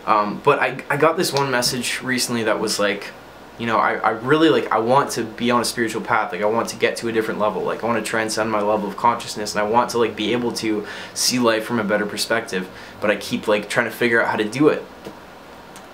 Um, 0.06 0.40
but 0.44 0.60
I, 0.60 0.84
I 0.88 0.96
got 0.96 1.16
this 1.16 1.32
one 1.32 1.50
message 1.50 2.00
recently 2.02 2.44
that 2.44 2.60
was 2.60 2.78
like, 2.78 3.10
you 3.58 3.66
know, 3.66 3.78
I, 3.78 3.94
I 3.94 4.10
really 4.10 4.50
like 4.50 4.70
I 4.70 4.78
want 4.78 5.10
to 5.12 5.24
be 5.24 5.50
on 5.50 5.60
a 5.60 5.64
spiritual 5.64 6.02
path. 6.02 6.32
Like 6.32 6.42
I 6.42 6.46
want 6.46 6.68
to 6.68 6.76
get 6.76 6.96
to 6.98 7.08
a 7.08 7.12
different 7.12 7.40
level. 7.40 7.62
Like 7.62 7.82
I 7.82 7.86
want 7.86 8.04
to 8.04 8.08
transcend 8.08 8.50
my 8.50 8.60
level 8.60 8.88
of 8.88 8.96
consciousness 8.96 9.54
and 9.54 9.66
I 9.66 9.68
want 9.68 9.90
to 9.90 9.98
like 9.98 10.14
be 10.14 10.32
able 10.32 10.52
to 10.54 10.86
see 11.14 11.38
life 11.38 11.64
from 11.64 11.78
a 11.78 11.84
better 11.84 12.06
perspective. 12.06 12.68
But 13.00 13.10
I 13.10 13.16
keep 13.16 13.48
like 13.48 13.68
trying 13.68 13.86
to 13.86 13.92
figure 13.92 14.22
out 14.22 14.28
how 14.28 14.36
to 14.36 14.48
do 14.48 14.68
it. 14.68 14.84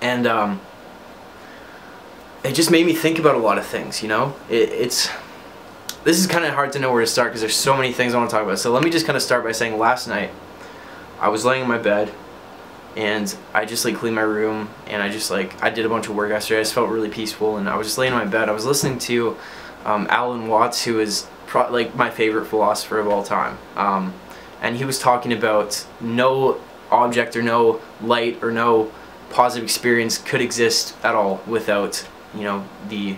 And 0.01 0.27
um, 0.27 0.61
it 2.45 2.55
just 2.55 2.71
made 2.71 2.85
me 2.85 2.93
think 2.93 3.19
about 3.19 3.37
a 3.37 3.39
lot 3.39 3.57
of 3.57 3.65
things, 3.65 4.03
you 4.03 4.09
know? 4.09 4.35
It, 4.51 4.69
it's 4.71 5.09
this 6.05 6.19
is 6.19 6.27
kind 6.27 6.45
of 6.45 6.55
hard 6.55 6.73
to 6.73 6.79
know 6.79 6.93
where 6.93 7.01
to 7.01 7.07
start 7.07 7.31
because 7.31 7.41
there's 7.41 7.57
so 7.57 7.77
many 7.77 7.93
things 7.93 8.15
I 8.15 8.19
want 8.19 8.31
to 8.31 8.37
talk 8.37 8.45
about. 8.45 8.59
So 8.59 8.73
let 8.73 8.83
me 8.83 8.91
just 8.91 9.07
kind 9.07 9.17
of 9.17 9.23
start 9.23 9.45
by 9.45 9.53
saying 9.53 9.79
last 9.79 10.09
night 10.09 10.31
I 11.21 11.29
was 11.29 11.45
laying 11.45 11.63
in 11.63 11.69
my 11.69 11.79
bed 11.79 12.13
and 12.97 13.35
I 13.55 13.65
just 13.65 13.85
like 13.85 13.97
cleaned 13.97 14.17
my 14.17 14.23
room 14.23 14.69
and 14.89 15.03
I 15.03 15.09
just 15.09 15.31
like 15.31 15.63
I 15.63 15.71
did 15.71 15.87
a 15.87 15.89
bunch 15.89 16.09
of 16.09 16.17
work 16.17 16.31
yesterday. 16.31 16.61
I 16.61 16.63
just 16.63 16.75
felt 16.75 16.91
really 16.91 17.09
peaceful 17.09 17.57
and 17.57 17.69
I 17.69 17.77
was 17.77 17.87
just 17.87 17.99
laying 17.99 18.13
in 18.13 18.19
my 18.19 18.25
bed. 18.25 18.49
I 18.49 18.53
was 18.53 18.67
listening 18.67 18.99
to 19.01 19.37
um, 19.85 20.07
Alan 20.11 20.49
Watts, 20.49 20.85
who 20.85 21.01
is 21.01 21.27
pro- 21.47 21.71
like 21.71 21.95
my 21.95 22.11
favorite 22.11 22.47
philosopher 22.47 22.99
of 22.99 23.09
all 23.09 23.23
time, 23.23 23.59
um, 23.77 24.15
and 24.61 24.77
he 24.77 24.85
was 24.85 24.99
talking 24.99 25.33
about 25.33 25.85
no 26.01 26.61
object 26.91 27.37
or 27.37 27.43
no 27.43 27.81
light 28.01 28.43
or 28.43 28.53
no 28.53 28.93
positive 29.31 29.65
experience 29.65 30.19
could 30.19 30.41
exist 30.41 30.95
at 31.03 31.15
all 31.15 31.41
without 31.47 32.07
you 32.35 32.43
know 32.43 32.65
the 32.89 33.17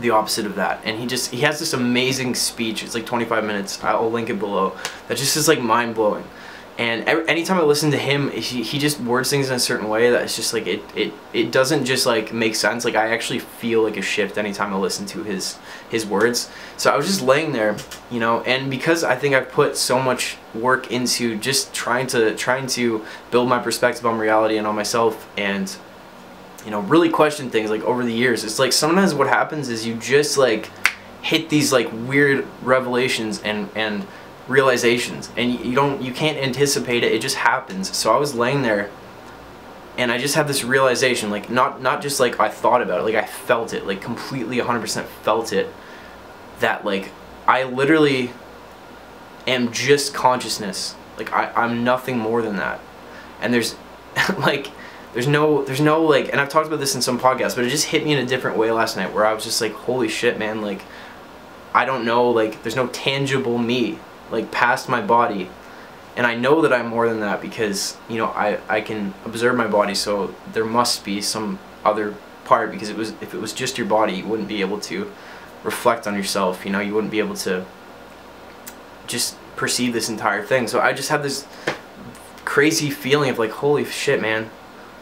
the 0.00 0.10
opposite 0.10 0.46
of 0.46 0.56
that. 0.56 0.80
And 0.84 0.98
he 0.98 1.06
just 1.06 1.30
he 1.30 1.40
has 1.42 1.58
this 1.58 1.72
amazing 1.72 2.34
speech. 2.34 2.82
It's 2.82 2.94
like 2.94 3.06
25 3.06 3.44
minutes. 3.44 3.82
I'll 3.82 4.10
link 4.10 4.30
it 4.30 4.38
below. 4.38 4.76
That 5.08 5.16
just 5.16 5.36
is 5.36 5.48
like 5.48 5.60
mind-blowing. 5.60 6.24
And 6.78 7.04
every, 7.04 7.28
anytime 7.28 7.58
i 7.58 7.62
listen 7.62 7.90
to 7.90 7.98
him 7.98 8.30
he, 8.30 8.62
he 8.62 8.78
just 8.78 8.98
words 8.98 9.28
things 9.28 9.50
in 9.50 9.54
a 9.54 9.58
certain 9.58 9.90
way 9.90 10.10
that 10.10 10.22
it's 10.22 10.34
just 10.34 10.54
like 10.54 10.66
it, 10.66 10.82
it 10.96 11.12
it 11.34 11.52
doesn't 11.52 11.84
just 11.84 12.06
like 12.06 12.32
make 12.32 12.54
sense. 12.54 12.86
Like 12.86 12.94
i 12.94 13.12
actually 13.12 13.40
feel 13.40 13.82
like 13.82 13.98
a 13.98 14.02
shift 14.02 14.38
anytime 14.38 14.72
i 14.72 14.76
listen 14.78 15.04
to 15.06 15.22
his 15.22 15.58
his 15.90 16.06
words. 16.06 16.50
So 16.78 16.90
i 16.90 16.96
was 16.96 17.06
just 17.06 17.20
laying 17.20 17.52
there 17.52 17.76
you 18.10 18.20
know 18.20 18.40
and 18.42 18.70
because 18.70 19.04
i 19.04 19.14
think 19.14 19.34
i've 19.34 19.50
put 19.50 19.76
so 19.76 20.00
much 20.00 20.38
work 20.54 20.90
into 20.90 21.36
just 21.38 21.74
trying 21.74 22.06
to 22.08 22.34
trying 22.36 22.66
to 22.68 23.04
build 23.30 23.50
my 23.50 23.58
perspective 23.58 24.06
on 24.06 24.18
reality 24.18 24.56
and 24.56 24.66
on 24.66 24.74
myself 24.74 25.28
and 25.36 25.76
you 26.64 26.70
know, 26.70 26.80
really 26.80 27.08
question 27.08 27.50
things 27.50 27.70
like 27.70 27.82
over 27.82 28.04
the 28.04 28.12
years. 28.12 28.44
It's 28.44 28.58
like 28.58 28.72
sometimes 28.72 29.14
what 29.14 29.28
happens 29.28 29.68
is 29.68 29.86
you 29.86 29.94
just 29.96 30.38
like 30.38 30.70
hit 31.22 31.48
these 31.48 31.72
like 31.72 31.90
weird 31.92 32.46
revelations 32.62 33.40
and 33.42 33.68
and 33.74 34.06
realizations 34.48 35.30
and 35.36 35.52
you 35.52 35.74
don't 35.74 36.02
you 36.02 36.12
can't 36.12 36.38
anticipate 36.38 37.04
it. 37.04 37.12
It 37.12 37.22
just 37.22 37.36
happens. 37.36 37.96
So 37.96 38.14
I 38.14 38.18
was 38.18 38.34
laying 38.34 38.62
there 38.62 38.90
and 39.98 40.10
I 40.10 40.18
just 40.18 40.34
had 40.34 40.48
this 40.48 40.64
realization 40.64 41.30
like 41.30 41.50
not 41.50 41.80
not 41.82 42.02
just 42.02 42.20
like 42.20 42.40
I 42.40 42.48
thought 42.48 42.82
about 42.82 43.00
it, 43.00 43.04
like 43.04 43.14
I 43.14 43.26
felt 43.26 43.72
it, 43.72 43.86
like 43.86 44.00
completely 44.00 44.58
100% 44.58 45.04
felt 45.04 45.52
it 45.52 45.72
that 46.60 46.84
like 46.84 47.10
I 47.46 47.64
literally 47.64 48.32
am 49.46 49.72
just 49.72 50.14
consciousness. 50.14 50.94
Like 51.16 51.32
I 51.32 51.52
I'm 51.54 51.84
nothing 51.84 52.18
more 52.18 52.42
than 52.42 52.56
that. 52.56 52.80
And 53.40 53.52
there's 53.52 53.74
like 54.38 54.68
there's 55.12 55.28
no 55.28 55.62
there's 55.64 55.80
no 55.80 56.02
like 56.02 56.30
and 56.30 56.40
I've 56.40 56.48
talked 56.48 56.66
about 56.66 56.80
this 56.80 56.94
in 56.94 57.02
some 57.02 57.18
podcasts 57.18 57.54
but 57.54 57.64
it 57.64 57.68
just 57.68 57.86
hit 57.86 58.04
me 58.04 58.12
in 58.12 58.18
a 58.18 58.26
different 58.26 58.56
way 58.56 58.70
last 58.70 58.96
night 58.96 59.12
where 59.12 59.26
I 59.26 59.32
was 59.32 59.44
just 59.44 59.60
like 59.60 59.72
holy 59.72 60.08
shit 60.08 60.38
man 60.38 60.62
like 60.62 60.82
I 61.74 61.84
don't 61.84 62.04
know 62.04 62.30
like 62.30 62.62
there's 62.62 62.76
no 62.76 62.86
tangible 62.88 63.58
me 63.58 63.98
like 64.32 64.50
past 64.50 64.88
my 64.88 65.00
body. 65.00 65.48
And 66.16 66.26
I 66.26 66.34
know 66.34 66.60
that 66.62 66.72
I'm 66.72 66.88
more 66.88 67.08
than 67.08 67.20
that 67.20 67.40
because 67.40 67.96
you 68.08 68.18
know 68.18 68.26
I 68.26 68.58
I 68.68 68.80
can 68.80 69.14
observe 69.24 69.56
my 69.56 69.66
body 69.66 69.94
so 69.94 70.34
there 70.52 70.64
must 70.64 71.04
be 71.04 71.20
some 71.20 71.58
other 71.84 72.14
part 72.44 72.70
because 72.72 72.88
it 72.88 72.96
was 72.96 73.10
if 73.20 73.34
it 73.34 73.40
was 73.40 73.52
just 73.52 73.78
your 73.78 73.86
body 73.86 74.14
you 74.14 74.26
wouldn't 74.26 74.48
be 74.48 74.60
able 74.60 74.80
to 74.80 75.10
reflect 75.62 76.06
on 76.06 76.14
yourself 76.14 76.64
you 76.64 76.72
know 76.72 76.80
you 76.80 76.92
wouldn't 76.92 77.12
be 77.12 77.20
able 77.20 77.36
to 77.36 77.64
just 79.06 79.36
perceive 79.56 79.92
this 79.92 80.08
entire 80.08 80.42
thing. 80.42 80.66
So 80.66 80.80
I 80.80 80.92
just 80.92 81.08
had 81.08 81.22
this 81.22 81.46
crazy 82.44 82.90
feeling 82.90 83.30
of 83.30 83.38
like 83.38 83.50
holy 83.50 83.84
shit 83.84 84.20
man 84.20 84.50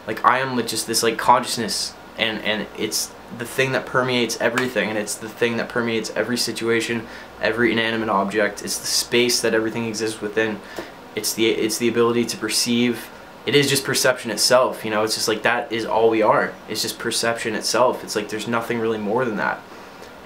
like 0.07 0.25
I 0.25 0.39
am 0.39 0.57
just 0.67 0.87
this 0.87 1.03
like 1.03 1.19
consciousness 1.19 1.95
and 2.19 2.43
and 2.43 2.67
it's 2.77 3.13
the 3.39 3.45
thing 3.45 3.73
that 3.73 3.87
permeates 3.87 4.41
everything 4.41 4.89
and 4.89 4.99
it's 4.99 5.15
the 5.15 5.29
thing 5.29 5.57
that 5.57 5.69
permeates 5.69 6.11
every 6.17 6.37
situation 6.37 7.07
every 7.41 7.73
inanimate 7.73 8.09
object. 8.09 8.63
It's 8.63 8.79
the 8.79 8.87
space 8.87 9.41
that 9.41 9.55
everything 9.55 9.87
exists 9.87 10.21
within. 10.21 10.61
It's 11.15 11.33
the 11.35 11.49
it's 11.49 11.79
the 11.79 11.89
ability 11.89 12.25
to 12.27 12.37
perceive. 12.37 13.09
It 13.47 13.55
is 13.55 13.71
just 13.71 13.85
perception 13.85 14.31
itself 14.31 14.85
you 14.85 14.91
know? 14.91 15.03
It's 15.03 15.15
just 15.15 15.29
like 15.29 15.43
that 15.43 15.73
is 15.73 15.85
all 15.85 16.11
we 16.11 16.23
are. 16.23 16.53
It's 16.69 16.83
just 16.83 16.99
perception 16.99 17.55
itself. 17.55 18.05
It's 18.05 18.15
like 18.15 18.29
there's 18.29 18.49
nothing 18.49 18.79
really 18.79 18.99
more 18.99 19.25
than 19.25 19.37
that. 19.37 19.61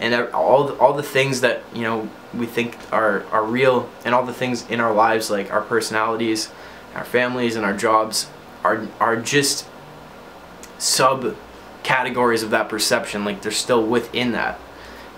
And 0.01 0.13
all 0.33 0.65
the, 0.65 0.75
all 0.75 0.93
the 0.93 1.05
things 1.05 1.41
that 1.43 1.63
you 1.75 1.83
know 1.83 2.09
we 2.33 2.47
think 2.47 2.77
are 2.93 3.25
are 3.27 3.45
real 3.45 3.89
and 4.05 4.15
all 4.15 4.27
the 4.27 4.35
things 4.35 4.69
in 4.69 4.81
our 4.81 4.93
lives 4.93 5.31
like 5.31 5.53
our 5.53 5.63
personalities 5.63 6.51
our 6.95 7.05
families 7.05 7.57
and 7.57 7.65
our 7.65 7.77
jobs 7.77 8.29
are 8.65 8.89
are 8.99 9.17
just 9.17 9.69
sub 10.79 11.37
categories 11.83 12.43
of 12.43 12.51
that 12.51 12.69
perception 12.69 13.25
like 13.25 13.43
they're 13.43 13.53
still 13.53 13.85
within 13.85 14.33
that. 14.33 14.59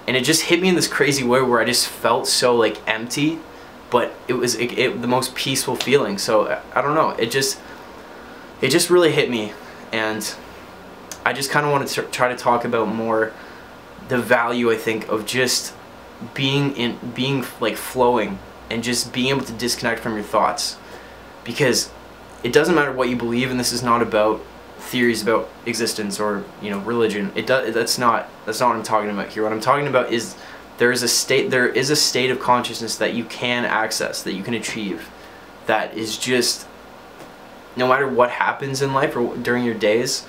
And 0.06 0.16
it 0.16 0.24
just 0.24 0.42
hit 0.42 0.60
me 0.60 0.68
in 0.68 0.74
this 0.74 0.88
crazy 0.88 1.24
way 1.24 1.40
where 1.40 1.60
i 1.60 1.64
just 1.64 1.86
felt 1.86 2.26
so 2.26 2.54
like 2.54 2.86
empty 2.88 3.38
but 3.88 4.12
it 4.26 4.34
was 4.34 4.56
it, 4.56 4.76
it, 4.76 5.00
the 5.00 5.08
most 5.08 5.34
peaceful 5.34 5.76
feeling. 5.76 6.18
So 6.18 6.60
i 6.74 6.82
don't 6.82 6.94
know 6.94 7.10
it 7.10 7.30
just 7.30 7.60
it 8.60 8.68
just 8.68 8.90
really 8.90 9.12
hit 9.12 9.30
me. 9.30 9.52
And 9.92 10.34
i 11.24 11.32
just 11.32 11.50
kind 11.50 11.64
of 11.64 11.72
want 11.72 11.88
to 11.88 12.02
try 12.02 12.28
to 12.28 12.36
talk 12.36 12.64
about 12.64 12.88
more 12.88 13.32
the 14.08 14.18
value 14.18 14.70
i 14.70 14.76
think 14.76 15.08
of 15.08 15.26
just 15.26 15.74
being 16.34 16.76
in 16.76 16.98
being 17.14 17.44
like 17.60 17.76
flowing 17.76 18.38
and 18.70 18.82
just 18.82 19.12
being 19.12 19.28
able 19.28 19.44
to 19.44 19.52
disconnect 19.52 20.00
from 20.00 20.14
your 20.14 20.22
thoughts. 20.22 20.76
Because 21.44 21.90
it 22.42 22.52
doesn't 22.52 22.74
matter 22.74 22.92
what 22.92 23.08
you 23.08 23.16
believe 23.16 23.50
and 23.50 23.58
this 23.58 23.72
is 23.72 23.82
not 23.82 24.02
about 24.02 24.40
theories 24.78 25.22
about 25.22 25.48
existence 25.64 26.20
or 26.20 26.44
you 26.62 26.70
know 26.70 26.78
religion. 26.80 27.32
It 27.34 27.46
does 27.46 27.74
that's 27.74 27.98
not 27.98 28.28
that's 28.44 28.60
not 28.60 28.68
what 28.68 28.76
i'm 28.76 28.82
talking 28.82 29.10
about 29.10 29.28
here. 29.28 29.42
What 29.42 29.52
i'm 29.52 29.60
talking 29.60 29.86
about 29.86 30.12
is 30.12 30.36
there 30.78 30.92
is 30.92 31.02
a 31.02 31.08
state 31.08 31.50
there 31.50 31.68
is 31.68 31.90
a 31.90 31.96
state 31.96 32.30
of 32.30 32.38
consciousness 32.38 32.96
that 32.96 33.14
you 33.14 33.24
can 33.24 33.64
access 33.64 34.22
that 34.22 34.34
you 34.34 34.42
can 34.42 34.54
achieve 34.54 35.10
that 35.66 35.96
is 35.96 36.18
just 36.18 36.66
no 37.76 37.88
matter 37.88 38.06
what 38.06 38.30
happens 38.30 38.82
in 38.82 38.92
life 38.92 39.16
or 39.16 39.36
during 39.38 39.64
your 39.64 39.74
days 39.74 40.26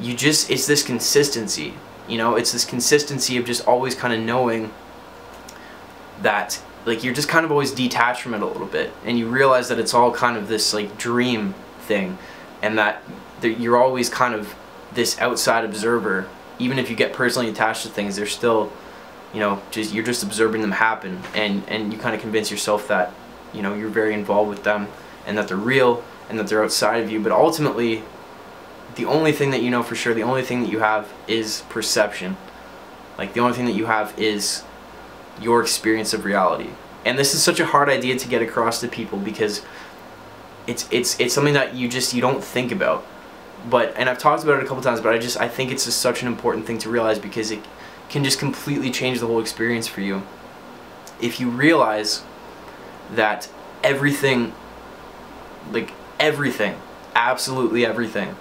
you 0.00 0.14
just 0.14 0.50
it's 0.50 0.66
this 0.66 0.82
consistency 0.82 1.74
you 2.08 2.18
know? 2.18 2.36
It's 2.36 2.52
this 2.52 2.64
consistency 2.64 3.36
of 3.36 3.44
just 3.44 3.66
always 3.66 3.94
kind 3.94 4.12
of 4.12 4.20
knowing 4.20 4.72
that 6.20 6.62
like 6.84 7.04
you're 7.04 7.14
just 7.14 7.28
kind 7.28 7.44
of 7.44 7.50
always 7.50 7.72
detached 7.72 8.22
from 8.22 8.34
it 8.34 8.42
a 8.42 8.46
little 8.46 8.66
bit 8.66 8.92
and 9.04 9.18
you 9.18 9.28
realize 9.28 9.68
that 9.68 9.78
it's 9.78 9.94
all 9.94 10.12
kind 10.12 10.36
of 10.36 10.48
this 10.48 10.74
like 10.74 10.98
dream 10.98 11.54
thing 11.80 12.18
and 12.60 12.78
that 12.78 13.02
you're 13.42 13.76
always 13.76 14.08
kind 14.08 14.34
of 14.34 14.54
this 14.94 15.18
outside 15.20 15.64
observer 15.64 16.28
even 16.58 16.78
if 16.78 16.90
you 16.90 16.96
get 16.96 17.12
personally 17.12 17.48
attached 17.48 17.82
to 17.82 17.88
things 17.88 18.16
they're 18.16 18.26
still 18.26 18.72
you 19.32 19.40
know 19.40 19.60
just 19.70 19.92
you're 19.92 20.04
just 20.04 20.22
observing 20.22 20.60
them 20.60 20.72
happen 20.72 21.20
and 21.34 21.62
and 21.68 21.92
you 21.92 21.98
kind 21.98 22.14
of 22.14 22.20
convince 22.20 22.50
yourself 22.50 22.88
that 22.88 23.12
you 23.52 23.62
know 23.62 23.74
you're 23.74 23.88
very 23.88 24.14
involved 24.14 24.50
with 24.50 24.62
them 24.64 24.88
and 25.26 25.38
that 25.38 25.48
they're 25.48 25.56
real 25.56 26.02
and 26.28 26.38
that 26.38 26.48
they're 26.48 26.64
outside 26.64 27.02
of 27.02 27.10
you. 27.10 27.20
But 27.20 27.32
ultimately, 27.32 28.02
the 28.96 29.04
only 29.04 29.32
thing 29.32 29.50
that 29.50 29.62
you 29.62 29.70
know 29.70 29.82
for 29.82 29.94
sure, 29.94 30.14
the 30.14 30.22
only 30.22 30.42
thing 30.42 30.62
that 30.62 30.70
you 30.70 30.80
have 30.80 31.12
is 31.28 31.62
perception. 31.68 32.36
Like 33.18 33.34
the 33.34 33.40
only 33.40 33.54
thing 33.54 33.66
that 33.66 33.72
you 33.72 33.86
have 33.86 34.18
is 34.18 34.62
your 35.40 35.62
experience 35.62 36.12
of 36.12 36.24
reality. 36.24 36.70
And 37.04 37.18
this 37.18 37.34
is 37.34 37.42
such 37.42 37.60
a 37.60 37.66
hard 37.66 37.88
idea 37.88 38.18
to 38.18 38.28
get 38.28 38.42
across 38.42 38.80
to 38.80 38.88
people 38.88 39.18
because 39.18 39.62
it's 40.66 40.88
it's 40.90 41.18
it's 41.18 41.34
something 41.34 41.54
that 41.54 41.74
you 41.74 41.88
just 41.88 42.14
you 42.14 42.20
don't 42.20 42.42
think 42.42 42.70
about. 42.70 43.04
But 43.68 43.94
and 43.96 44.08
I've 44.08 44.18
talked 44.18 44.44
about 44.44 44.58
it 44.58 44.64
a 44.64 44.66
couple 44.66 44.82
times, 44.82 45.00
but 45.00 45.12
I 45.12 45.18
just 45.18 45.40
I 45.40 45.48
think 45.48 45.72
it's 45.72 45.84
just 45.84 45.98
such 45.98 46.22
an 46.22 46.28
important 46.28 46.66
thing 46.66 46.78
to 46.78 46.90
realize 46.90 47.18
because 47.18 47.50
it 47.50 47.60
can 48.08 48.22
just 48.24 48.38
completely 48.38 48.90
change 48.90 49.20
the 49.20 49.26
whole 49.26 49.40
experience 49.40 49.88
for 49.88 50.00
you. 50.00 50.22
If 51.20 51.40
you 51.40 51.48
realize 51.48 52.22
that 53.12 53.48
everything 53.82 54.52
like 55.70 55.92
everything, 56.20 56.76
absolutely 57.14 57.84
everything 57.84 58.36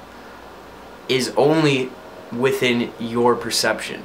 is 1.08 1.34
only 1.36 1.92
within 2.32 2.92
your 3.00 3.36
perception. 3.36 4.04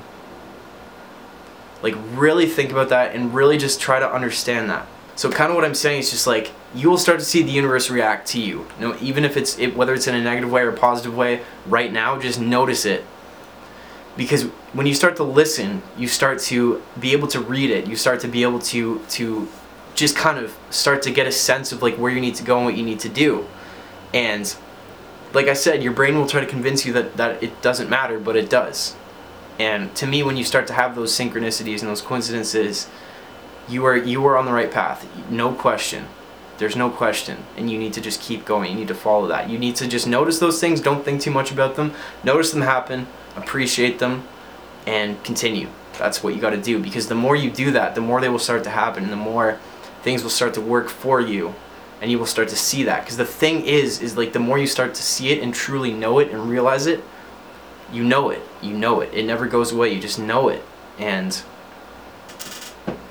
Like, 1.87 1.95
really 2.15 2.47
think 2.47 2.73
about 2.73 2.89
that 2.89 3.15
and 3.15 3.33
really 3.33 3.59
just 3.59 3.81
try 3.81 4.01
to 4.01 4.11
understand 4.11 4.69
that. 4.71 4.89
So, 5.15 5.31
kind 5.31 5.51
of 5.51 5.57
what 5.57 5.65
I'm 5.65 5.75
saying 5.75 6.01
is 6.01 6.11
just 6.11 6.27
like 6.27 6.51
you 6.75 6.91
will 6.91 6.99
start 6.99 7.21
to 7.21 7.25
see 7.25 7.43
the 7.43 7.53
universe 7.53 7.89
react 7.89 8.27
to 8.29 8.41
you. 8.41 8.67
you 8.79 8.89
know, 8.89 8.97
even 9.01 9.25
if 9.25 9.37
it's 9.37 9.57
it, 9.57 9.77
whether 9.77 9.95
it's 9.95 10.09
in 10.09 10.17
a 10.17 10.21
negative 10.21 10.51
way 10.51 10.63
or 10.63 10.71
a 10.71 10.77
positive 10.77 11.17
way. 11.17 11.43
Right 11.65 11.93
now, 11.93 12.19
just 12.19 12.41
notice 12.41 12.85
it. 12.85 13.05
Because 14.17 14.43
when 14.73 14.87
you 14.87 14.95
start 14.95 15.15
to 15.17 15.23
listen, 15.23 15.83
you 15.97 16.09
start 16.09 16.41
to 16.41 16.83
be 16.99 17.13
able 17.13 17.29
to 17.29 17.41
read 17.41 17.71
it. 17.71 17.87
You 17.87 17.95
start 17.95 18.19
to 18.21 18.29
be 18.29 18.43
able 18.43 18.59
to 18.61 19.01
to 19.11 19.49
just 19.95 20.17
kind 20.17 20.39
of 20.39 20.57
start 20.71 21.03
to 21.03 21.11
get 21.11 21.29
a 21.29 21.33
sense 21.33 21.73
of 21.73 21.83
like 21.83 21.97
where 21.97 22.11
you 22.11 22.21
need 22.21 22.35
to 22.35 22.43
go 22.43 22.57
and 22.57 22.67
what 22.67 22.77
you 22.77 22.85
need 22.85 23.01
to 23.01 23.09
do. 23.09 23.47
And 24.13 24.55
like 25.33 25.47
I 25.47 25.55
said, 25.55 25.83
your 25.83 25.93
brain 25.93 26.17
will 26.17 26.27
try 26.27 26.41
to 26.41 26.47
convince 26.47 26.85
you 26.85 26.93
that, 26.95 27.17
that 27.17 27.43
it 27.43 27.63
doesn't 27.63 27.89
matter, 27.89 28.19
but 28.19 28.37
it 28.37 28.51
does. 28.51 28.97
And 29.59 29.95
to 29.97 30.07
me, 30.07 30.23
when 30.23 30.37
you 30.37 30.45
start 30.45 30.67
to 30.69 30.73
have 30.73 30.95
those 30.95 31.13
synchronicities 31.13 31.81
and 31.81 31.89
those 31.89 32.03
coincidences, 32.03 32.89
you 33.69 33.85
are 33.85 33.97
you 33.97 34.25
are 34.27 34.37
on 34.37 34.45
the 34.47 34.53
right 34.53 34.71
path. 34.71 35.07
No 35.31 35.53
question. 35.53 36.07
There's 36.59 36.77
no 36.77 36.91
question. 36.91 37.45
And 37.57 37.71
you 37.71 37.79
need 37.79 37.93
to 37.95 38.01
just 38.01 38.21
keep 38.21 38.45
going. 38.45 38.71
You 38.71 38.79
need 38.79 38.89
to 38.89 38.95
follow 38.95 39.27
that. 39.29 39.51
You 39.51 39.59
need 39.59 39.77
to 39.77 39.87
just 39.87 40.07
notice 40.07 40.39
those 40.39 40.61
things. 40.61 40.81
Don't 40.81 41.05
think 41.05 41.21
too 41.21 41.31
much 41.31 41.51
about 41.51 41.77
them. 41.77 41.93
Notice 42.25 42.53
them 42.53 42.63
happen. 42.63 43.07
Appreciate 43.37 43.99
them, 43.99 44.27
and 44.87 45.23
continue. 45.23 45.69
That's 45.99 46.23
what 46.23 46.35
you 46.35 46.41
got 46.41 46.51
to 46.51 46.61
do. 46.61 46.79
Because 46.79 47.09
the 47.09 47.15
more 47.15 47.37
you 47.37 47.51
do 47.51 47.71
that, 47.73 47.95
the 47.95 48.01
more 48.01 48.21
they 48.21 48.29
will 48.29 48.39
start 48.39 48.65
to 48.65 48.71
happen. 48.71 49.05
And 49.05 49.13
the 49.13 49.17
more 49.17 49.59
things 50.03 50.23
will 50.23 50.31
start 50.31 50.55
to 50.55 50.61
work 50.61 50.89
for 50.89 51.21
you 51.21 51.55
and 52.01 52.11
you 52.11 52.19
will 52.19 52.27
start 52.27 52.49
to 52.49 52.57
see 52.57 52.85
that 52.85 53.01
because 53.01 53.17
the 53.17 53.25
thing 53.25 53.65
is 53.65 54.01
is 54.01 54.17
like 54.17 54.33
the 54.33 54.39
more 54.39 54.59
you 54.59 54.67
start 54.67 54.95
to 54.95 55.03
see 55.03 55.31
it 55.31 55.43
and 55.43 55.55
truly 55.55 55.93
know 55.93 56.19
it 56.19 56.31
and 56.31 56.49
realize 56.49 56.87
it 56.87 57.03
you 57.93 58.03
know 58.03 58.31
it 58.31 58.43
you 58.63 58.73
know 58.73 59.01
it 59.01 59.13
it 59.13 59.25
never 59.25 59.47
goes 59.47 59.73
away 59.73 59.93
you 59.93 60.01
just 60.01 60.19
know 60.19 60.49
it 60.49 60.63
and 60.99 61.43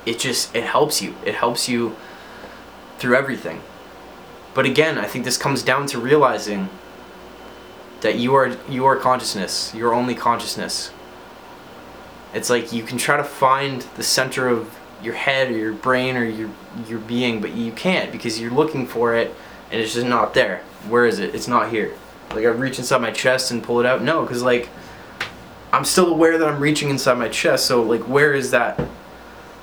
it 0.04 0.18
just 0.18 0.54
it 0.54 0.64
helps 0.64 1.00
you 1.02 1.14
it 1.24 1.34
helps 1.34 1.68
you 1.68 1.96
through 2.98 3.16
everything 3.16 3.60
but 4.54 4.66
again 4.66 4.98
i 4.98 5.06
think 5.06 5.24
this 5.24 5.38
comes 5.38 5.62
down 5.62 5.86
to 5.86 5.98
realizing 5.98 6.68
that 8.00 8.16
you 8.18 8.34
are 8.34 8.56
you 8.68 8.84
are 8.84 8.96
consciousness 8.96 9.72
you're 9.74 9.94
only 9.94 10.14
consciousness 10.14 10.90
it's 12.34 12.50
like 12.50 12.72
you 12.72 12.82
can 12.82 12.98
try 12.98 13.16
to 13.16 13.24
find 13.24 13.82
the 13.96 14.02
center 14.02 14.48
of 14.48 14.76
your 15.02 15.14
head 15.14 15.50
or 15.50 15.56
your 15.56 15.72
brain 15.72 16.16
or 16.16 16.24
your 16.24 16.50
your 16.86 16.98
being, 17.00 17.40
but 17.40 17.52
you 17.52 17.72
can't 17.72 18.12
because 18.12 18.40
you're 18.40 18.50
looking 18.50 18.86
for 18.86 19.14
it 19.14 19.34
and 19.70 19.80
it's 19.80 19.94
just 19.94 20.06
not 20.06 20.34
there. 20.34 20.62
Where 20.88 21.06
is 21.06 21.18
it? 21.18 21.34
It's 21.34 21.48
not 21.48 21.70
here. 21.70 21.94
Like 22.30 22.44
I 22.44 22.48
reach 22.48 22.78
inside 22.78 23.00
my 23.00 23.10
chest 23.10 23.50
and 23.50 23.62
pull 23.62 23.80
it 23.80 23.86
out. 23.86 24.02
No, 24.02 24.22
because 24.22 24.42
like 24.42 24.68
I'm 25.72 25.84
still 25.84 26.08
aware 26.12 26.38
that 26.38 26.48
I'm 26.48 26.60
reaching 26.60 26.90
inside 26.90 27.18
my 27.18 27.28
chest. 27.28 27.66
So 27.66 27.82
like 27.82 28.02
where 28.02 28.34
is 28.34 28.50
that? 28.50 28.78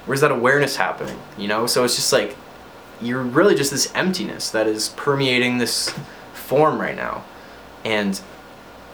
Where's 0.05 0.21
that 0.21 0.31
awareness 0.31 0.75
happening? 0.75 1.19
You 1.37 1.47
know. 1.47 1.67
So 1.67 1.83
it's 1.83 1.95
just 1.95 2.11
like 2.11 2.35
you're 3.01 3.21
really 3.21 3.55
just 3.55 3.71
this 3.71 3.91
emptiness 3.95 4.49
that 4.51 4.67
is 4.67 4.89
permeating 4.89 5.57
this 5.57 5.93
form 6.33 6.79
right 6.79 6.95
now, 6.95 7.23
and 7.83 8.19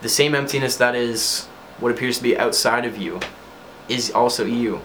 the 0.01 0.09
same 0.09 0.35
emptiness 0.35 0.77
that 0.77 0.95
is 0.95 1.45
what 1.79 1.91
appears 1.91 2.17
to 2.17 2.23
be 2.23 2.37
outside 2.37 2.85
of 2.85 2.97
you 2.97 3.19
is 3.87 4.11
also 4.11 4.45
you. 4.45 4.81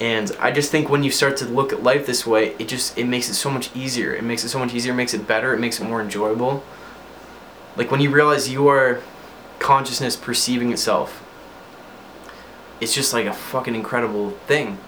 And 0.00 0.34
I 0.40 0.50
just 0.50 0.70
think 0.70 0.88
when 0.88 1.04
you 1.04 1.10
start 1.10 1.36
to 1.38 1.44
look 1.44 1.72
at 1.72 1.82
life 1.82 2.06
this 2.06 2.26
way, 2.26 2.56
it 2.58 2.68
just 2.68 2.98
it 2.98 3.06
makes 3.06 3.28
it 3.28 3.34
so 3.34 3.50
much 3.50 3.74
easier. 3.74 4.14
It 4.14 4.24
makes 4.24 4.44
it 4.44 4.48
so 4.48 4.58
much 4.58 4.74
easier, 4.74 4.94
makes 4.94 5.14
it 5.14 5.26
better, 5.28 5.54
it 5.54 5.60
makes 5.60 5.80
it 5.80 5.84
more 5.84 6.00
enjoyable. 6.00 6.64
Like 7.76 7.90
when 7.90 8.00
you 8.00 8.10
realize 8.10 8.50
you 8.50 8.68
are 8.68 9.00
consciousness 9.62 10.16
perceiving 10.16 10.72
itself. 10.72 11.22
It's 12.80 12.92
just 12.92 13.12
like 13.12 13.26
a 13.26 13.32
fucking 13.32 13.76
incredible 13.76 14.30
thing. 14.48 14.78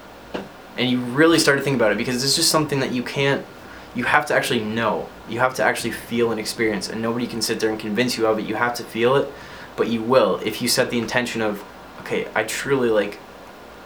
And 0.76 0.90
you 0.90 0.98
really 0.98 1.38
start 1.38 1.58
to 1.58 1.64
think 1.64 1.76
about 1.76 1.92
it 1.92 1.98
because 1.98 2.24
it's 2.24 2.34
just 2.34 2.50
something 2.50 2.80
that 2.80 2.92
you 2.92 3.02
can't 3.02 3.46
you 3.94 4.02
have 4.02 4.26
to 4.26 4.34
actually 4.34 4.58
know. 4.58 5.08
You 5.28 5.38
have 5.38 5.54
to 5.54 5.62
actually 5.62 5.92
feel 5.92 6.32
and 6.32 6.40
experience 6.40 6.88
and 6.88 7.00
nobody 7.00 7.28
can 7.28 7.40
sit 7.40 7.60
there 7.60 7.70
and 7.70 7.78
convince 7.78 8.18
you 8.18 8.26
of 8.26 8.40
it. 8.40 8.46
You 8.46 8.56
have 8.56 8.74
to 8.74 8.82
feel 8.82 9.14
it, 9.14 9.32
but 9.76 9.86
you 9.86 10.02
will 10.02 10.40
if 10.44 10.60
you 10.60 10.66
set 10.66 10.90
the 10.90 10.98
intention 10.98 11.40
of 11.40 11.62
okay, 12.00 12.26
I 12.34 12.42
truly 12.42 12.90
like 12.90 13.20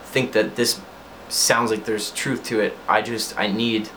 think 0.05 0.33
that 0.33 0.57
this 0.57 0.81
sounds 1.29 1.71
like 1.71 1.85
there's 1.85 2.11
truth 2.13 2.43
to 2.45 2.61
it. 2.61 2.79
I 2.89 3.03
just 3.03 3.39
I 3.39 3.49
need 3.49 3.91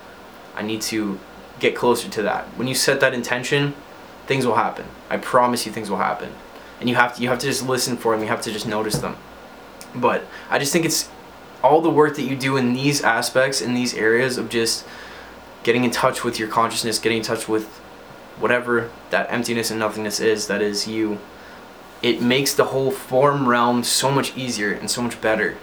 I 0.56 0.62
need 0.62 0.82
to 0.94 1.18
get 1.60 1.74
closer 1.74 2.10
to 2.10 2.22
that. 2.24 2.48
When 2.58 2.68
you 2.68 2.76
set 2.76 3.00
that 3.00 3.14
intention, 3.14 3.76
things 4.32 4.46
will 4.46 4.56
happen. 4.56 4.86
I 5.10 5.18
promise 5.18 5.66
you 5.66 5.74
things 5.74 5.90
will 5.90 5.98
happen. 5.98 6.32
And 6.80 6.88
you 6.88 6.96
have 6.96 7.18
to 7.18 7.22
you 7.22 7.28
have 7.28 7.40
to 7.40 7.48
just 7.48 7.68
listen 7.68 7.98
for 7.98 8.14
them. 8.14 8.22
You 8.22 8.30
have 8.30 8.42
to 8.44 8.52
just 8.54 8.66
notice 8.66 8.98
them. 8.98 9.18
But 9.94 10.26
I 10.50 10.58
just 10.58 10.72
think 10.72 10.86
it's 10.86 11.10
all 11.62 11.82
the 11.82 11.90
work 11.90 12.16
that 12.16 12.22
you 12.22 12.38
do 12.38 12.56
in 12.56 12.72
these 12.72 13.04
aspects 13.04 13.60
in 13.60 13.74
these 13.74 13.94
areas 13.94 14.38
of 14.38 14.48
just 14.48 14.86
getting 15.64 15.84
in 15.84 15.92
touch 15.92 16.24
with 16.24 16.40
your 16.40 16.48
consciousness, 16.48 16.98
getting 16.98 17.18
in 17.18 17.24
touch 17.26 17.50
with 17.50 17.68
whatever 18.40 18.90
that 19.10 19.30
emptiness 19.30 19.70
and 19.70 19.82
nothingness 19.82 20.22
is 20.22 20.48
that 20.48 20.62
is 20.62 20.88
you. 20.88 21.20
It 22.02 22.22
makes 22.22 22.54
the 22.54 22.66
whole 22.66 22.90
form 22.90 23.50
realm 23.50 23.84
so 23.84 24.10
much 24.10 24.36
easier 24.38 24.72
and 24.72 24.90
so 24.90 25.02
much 25.02 25.20
better 25.20 25.58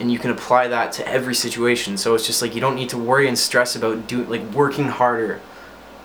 and 0.00 0.10
you 0.10 0.18
can 0.18 0.30
apply 0.30 0.68
that 0.68 0.92
to 0.92 1.06
every 1.06 1.34
situation. 1.34 1.98
So 1.98 2.14
it's 2.14 2.26
just 2.26 2.40
like 2.40 2.54
you 2.54 2.60
don't 2.60 2.76
need 2.76 2.88
to 2.90 2.98
worry 2.98 3.28
and 3.28 3.38
stress 3.38 3.76
about 3.76 4.06
doing 4.06 4.30
like 4.30 4.42
working 4.52 4.88
harder 4.88 5.40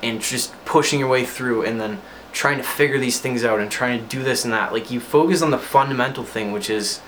and 0.03 0.21
just 0.21 0.53
pushing 0.73 0.99
your 0.99 1.07
way 1.07 1.23
through 1.23 1.61
and 1.61 1.79
then 1.79 2.01
trying 2.31 2.57
to 2.57 2.63
figure 2.63 2.97
these 2.97 3.19
things 3.19 3.43
out 3.45 3.59
and 3.59 3.69
trying 3.69 3.99
to 3.99 4.05
do 4.07 4.23
this 4.23 4.43
and 4.43 4.51
that. 4.51 4.73
Like 4.73 4.89
you 4.89 4.99
focus 4.99 5.43
on 5.43 5.51
the 5.51 5.59
fundamental 5.59 6.23
thing, 6.23 6.51
which 6.51 6.67
is 6.67 6.99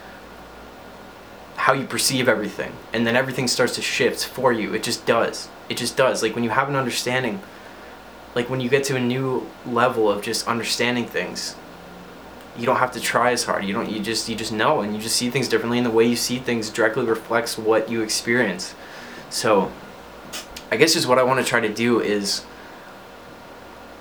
how 1.55 1.73
you 1.73 1.87
perceive 1.87 2.29
everything, 2.29 2.73
and 2.93 3.07
then 3.07 3.15
everything 3.15 3.47
starts 3.47 3.73
to 3.73 3.81
shift 3.81 4.23
for 4.23 4.53
you. 4.53 4.75
It 4.75 4.83
just 4.83 5.07
does. 5.07 5.49
It 5.67 5.77
just 5.77 5.97
does. 5.97 6.21
Like 6.21 6.35
when 6.35 6.43
you 6.43 6.51
have 6.51 6.69
an 6.69 6.75
understanding, 6.75 7.41
like 8.35 8.51
when 8.51 8.61
you 8.61 8.69
get 8.69 8.83
to 8.83 8.97
a 8.97 8.99
new 8.99 9.49
level 9.65 10.11
of 10.11 10.21
just 10.21 10.47
understanding 10.47 11.07
things, 11.07 11.55
you 12.55 12.67
don't 12.67 12.77
have 12.77 12.91
to 12.91 12.99
try 12.99 13.31
as 13.31 13.45
hard. 13.45 13.65
You 13.65 13.73
don't. 13.73 13.89
You 13.89 13.99
just 13.99 14.29
you 14.29 14.35
just 14.35 14.51
know, 14.51 14.81
and 14.81 14.95
you 14.95 15.01
just 15.01 15.15
see 15.15 15.31
things 15.31 15.47
differently. 15.47 15.79
And 15.79 15.87
the 15.87 15.97
way 15.99 16.05
you 16.05 16.15
see 16.15 16.37
things 16.37 16.69
directly 16.69 17.03
reflects 17.03 17.57
what 17.57 17.89
you 17.89 18.03
experience. 18.03 18.75
So, 19.31 19.71
I 20.71 20.77
guess 20.77 20.93
just 20.93 21.07
what 21.07 21.17
I 21.17 21.23
want 21.23 21.43
to 21.43 21.45
try 21.49 21.61
to 21.61 21.73
do 21.73 21.99
is 21.99 22.45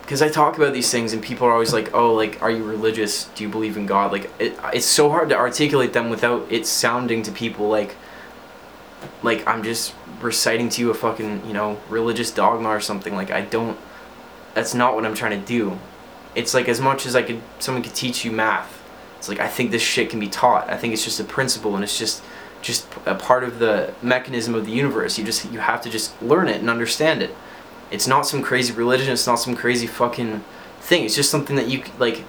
because 0.04 0.23
I 0.23 0.28
talk 0.28 0.56
about 0.56 0.73
these 0.73 0.90
things 0.90 1.12
and 1.12 1.23
people 1.23 1.46
are 1.46 1.52
always 1.52 1.73
like, 1.73 1.94
"Oh, 1.94 2.14
like, 2.14 2.42
are 2.42 2.50
you 2.50 2.64
religious? 2.64 3.25
Do 3.34 3.44
you 3.44 3.50
believe 3.50 3.76
in 3.76 3.87
God?" 3.87 4.12
Like, 4.12 4.30
it, 4.38 4.58
it's 4.73 4.87
so 4.87 5.11
hard 5.11 5.28
to 5.30 5.37
articulate 5.37 5.92
them 5.92 6.11
without 6.11 6.50
it 6.50 6.66
sounding 6.66 7.23
to 7.23 7.32
people 7.32 7.68
like, 7.68 7.96
like 9.23 9.46
I'm 9.46 9.62
just 9.62 9.94
reciting 10.20 10.68
to 10.70 10.80
you 10.80 10.90
a 10.90 10.94
fucking 10.94 11.46
you 11.46 11.52
know 11.52 11.78
religious 11.88 12.30
dogma 12.30 12.68
or 12.68 12.80
something. 12.80 13.14
Like, 13.14 13.30
I 13.30 13.42
don't. 13.42 13.78
That's 14.54 14.75
not 14.75 14.94
what 14.94 15.04
I'm 15.04 15.14
trying 15.14 15.40
to 15.40 15.46
do 15.46 15.78
it's 16.34 16.54
like 16.54 16.68
as 16.68 16.80
much 16.80 17.06
as 17.06 17.14
I 17.14 17.23
could 17.23 17.40
someone 17.58 17.82
could 17.82 17.94
teach 17.94 18.25
you 18.25 18.32
math. 18.32 18.82
It's 19.18 19.28
like 19.28 19.40
I 19.40 19.49
think 19.49 19.70
this 19.70 19.82
shit 19.82 20.11
can 20.11 20.20
be 20.20 20.28
taught. 20.28 20.68
I 20.68 20.76
think 20.76 20.92
it's 20.92 21.04
just 21.04 21.20
a 21.20 21.25
principle 21.25 21.75
and 21.75 21.84
it's 21.84 21.99
just 21.99 22.23
just 22.62 22.87
a 23.04 23.14
part 23.14 23.44
of 23.44 23.58
the 23.58 23.94
mechanism 24.02 24.54
of 24.54 24.66
the 24.66 24.73
universe. 24.73 25.18
You 25.18 25.25
just 25.25 25.50
you 25.50 25.61
have 25.61 25.80
to 25.82 25.90
just 25.90 26.20
learn 26.23 26.49
it 26.49 26.61
and 26.61 26.68
understand 26.68 27.23
it. 27.23 27.34
It's 27.94 28.06
not 28.06 28.26
some 28.26 28.42
crazy 28.42 28.72
religion. 28.72 29.12
It's 29.12 29.26
not 29.26 29.36
some 29.36 29.54
crazy 29.56 29.86
fucking 29.86 30.44
thing. 30.80 31.04
It's 31.04 31.14
just 31.14 31.30
something 31.30 31.56
that 31.56 31.68
you 31.68 31.84
like. 31.98 32.24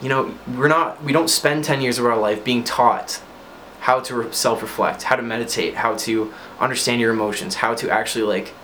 You 0.00 0.08
know, 0.08 0.34
we're 0.56 0.68
not. 0.68 1.02
We 1.04 1.12
don't 1.12 1.28
spend 1.28 1.64
ten 1.64 1.82
years 1.82 1.98
of 1.98 2.06
our 2.06 2.16
life 2.16 2.42
being 2.44 2.64
taught 2.64 3.20
how 3.80 4.00
to 4.00 4.32
self-reflect, 4.32 5.02
how 5.04 5.16
to 5.16 5.22
meditate, 5.22 5.74
how 5.74 5.94
to 5.96 6.32
understand 6.58 7.00
your 7.00 7.12
emotions, 7.12 7.56
how 7.56 7.74
to 7.74 7.90
actually 7.90 8.24
like 8.24 8.54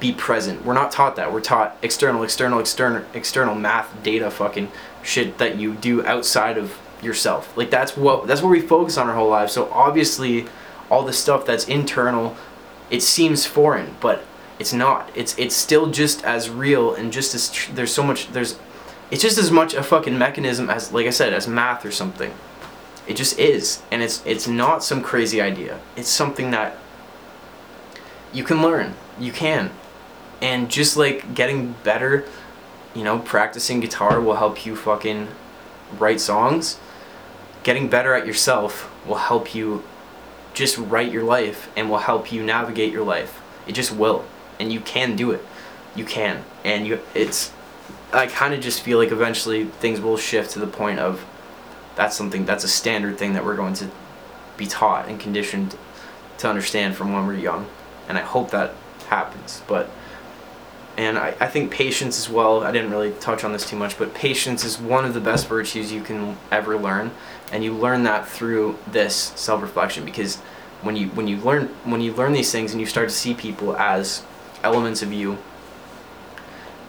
be 0.00 0.12
present. 0.12 0.64
We're 0.64 0.74
not 0.74 0.90
taught 0.90 1.16
that. 1.16 1.32
We're 1.32 1.40
taught 1.40 1.76
external, 1.82 2.22
external, 2.22 2.58
external, 2.58 3.04
external 3.12 3.54
math, 3.54 4.02
data, 4.02 4.30
fucking 4.30 4.70
shit 5.02 5.38
that 5.38 5.58
you 5.58 5.74
do 5.74 6.04
outside 6.06 6.56
of 6.56 6.78
yourself. 7.02 7.56
Like 7.56 7.70
that's 7.70 7.96
what 7.96 8.26
that's 8.26 8.42
what 8.42 8.50
we 8.50 8.60
focus 8.60 8.96
on 8.96 9.08
our 9.08 9.14
whole 9.14 9.28
lives. 9.28 9.52
So 9.52 9.70
obviously, 9.72 10.46
all 10.90 11.04
the 11.04 11.12
stuff 11.12 11.44
that's 11.44 11.66
internal, 11.68 12.36
it 12.90 13.02
seems 13.02 13.46
foreign, 13.46 13.96
but 14.00 14.24
It's 14.60 14.74
not. 14.74 15.10
It's 15.14 15.36
it's 15.38 15.56
still 15.56 15.90
just 15.90 16.22
as 16.22 16.50
real 16.50 16.94
and 16.94 17.10
just 17.10 17.34
as 17.34 17.50
tr- 17.50 17.72
there's 17.72 17.94
so 17.94 18.02
much 18.02 18.30
there's 18.32 18.58
it's 19.10 19.22
just 19.22 19.38
as 19.38 19.50
much 19.50 19.72
a 19.72 19.82
fucking 19.82 20.18
mechanism 20.18 20.68
as 20.68 20.92
like 20.92 21.06
I 21.06 21.10
said 21.10 21.32
as 21.32 21.48
math 21.48 21.86
or 21.86 21.90
something. 21.90 22.32
It 23.08 23.16
just 23.16 23.38
is, 23.38 23.82
and 23.90 24.02
it's 24.02 24.22
it's 24.26 24.46
not 24.46 24.84
some 24.84 25.02
crazy 25.02 25.40
idea. 25.40 25.80
It's 25.96 26.10
something 26.10 26.50
that 26.50 26.76
you 28.34 28.44
can 28.44 28.60
learn. 28.60 28.94
You 29.18 29.32
can, 29.32 29.70
and 30.42 30.70
just 30.70 30.94
like 30.94 31.34
getting 31.34 31.74
better, 31.82 32.26
you 32.94 33.02
know, 33.02 33.18
practicing 33.18 33.80
guitar 33.80 34.20
will 34.20 34.36
help 34.36 34.66
you 34.66 34.76
fucking 34.76 35.28
write 35.98 36.20
songs. 36.20 36.78
Getting 37.62 37.88
better 37.88 38.12
at 38.12 38.26
yourself 38.26 38.92
will 39.06 39.16
help 39.16 39.54
you 39.54 39.84
just 40.52 40.76
write 40.76 41.10
your 41.10 41.24
life 41.24 41.70
and 41.76 41.88
will 41.88 41.98
help 41.98 42.30
you 42.30 42.42
navigate 42.42 42.92
your 42.92 43.04
life. 43.04 43.40
It 43.66 43.72
just 43.72 43.92
will, 43.92 44.24
and 44.60 44.72
you 44.72 44.80
can 44.80 45.16
do 45.16 45.32
it. 45.32 45.44
You 45.96 46.04
can, 46.04 46.44
and 46.64 46.86
you. 46.86 47.00
It's. 47.14 47.52
I 48.12 48.26
kind 48.26 48.54
of 48.54 48.60
just 48.60 48.82
feel 48.82 48.98
like 48.98 49.10
eventually 49.10 49.64
things 49.64 50.00
will 50.00 50.16
shift 50.16 50.52
to 50.52 50.58
the 50.58 50.66
point 50.66 50.98
of 50.98 51.24
that's 51.96 52.16
something 52.16 52.44
that's 52.44 52.64
a 52.64 52.68
standard 52.68 53.18
thing 53.18 53.34
that 53.34 53.44
we're 53.44 53.56
going 53.56 53.74
to 53.74 53.90
be 54.56 54.66
taught 54.66 55.08
and 55.08 55.18
conditioned 55.18 55.76
to 56.38 56.48
understand 56.48 56.94
from 56.94 57.12
when 57.12 57.26
we're 57.26 57.34
young 57.34 57.66
and 58.08 58.16
i 58.16 58.22
hope 58.22 58.50
that 58.50 58.72
happens 59.08 59.62
but 59.66 59.90
and 60.96 61.18
I, 61.18 61.34
I 61.40 61.46
think 61.46 61.70
patience 61.70 62.18
as 62.18 62.28
well 62.28 62.62
i 62.62 62.72
didn't 62.72 62.90
really 62.90 63.12
touch 63.20 63.44
on 63.44 63.52
this 63.52 63.68
too 63.68 63.76
much 63.76 63.98
but 63.98 64.14
patience 64.14 64.64
is 64.64 64.78
one 64.78 65.04
of 65.04 65.14
the 65.14 65.20
best 65.20 65.46
virtues 65.48 65.92
you 65.92 66.02
can 66.02 66.38
ever 66.50 66.78
learn 66.78 67.10
and 67.52 67.62
you 67.62 67.74
learn 67.74 68.04
that 68.04 68.26
through 68.26 68.78
this 68.90 69.32
self-reflection 69.36 70.04
because 70.04 70.36
when 70.82 70.96
you 70.96 71.08
when 71.08 71.28
you 71.28 71.36
learn 71.36 71.66
when 71.84 72.00
you 72.00 72.14
learn 72.14 72.32
these 72.32 72.50
things 72.50 72.72
and 72.72 72.80
you 72.80 72.86
start 72.86 73.08
to 73.08 73.14
see 73.14 73.34
people 73.34 73.76
as 73.76 74.22
elements 74.62 75.02
of 75.02 75.12
you 75.12 75.38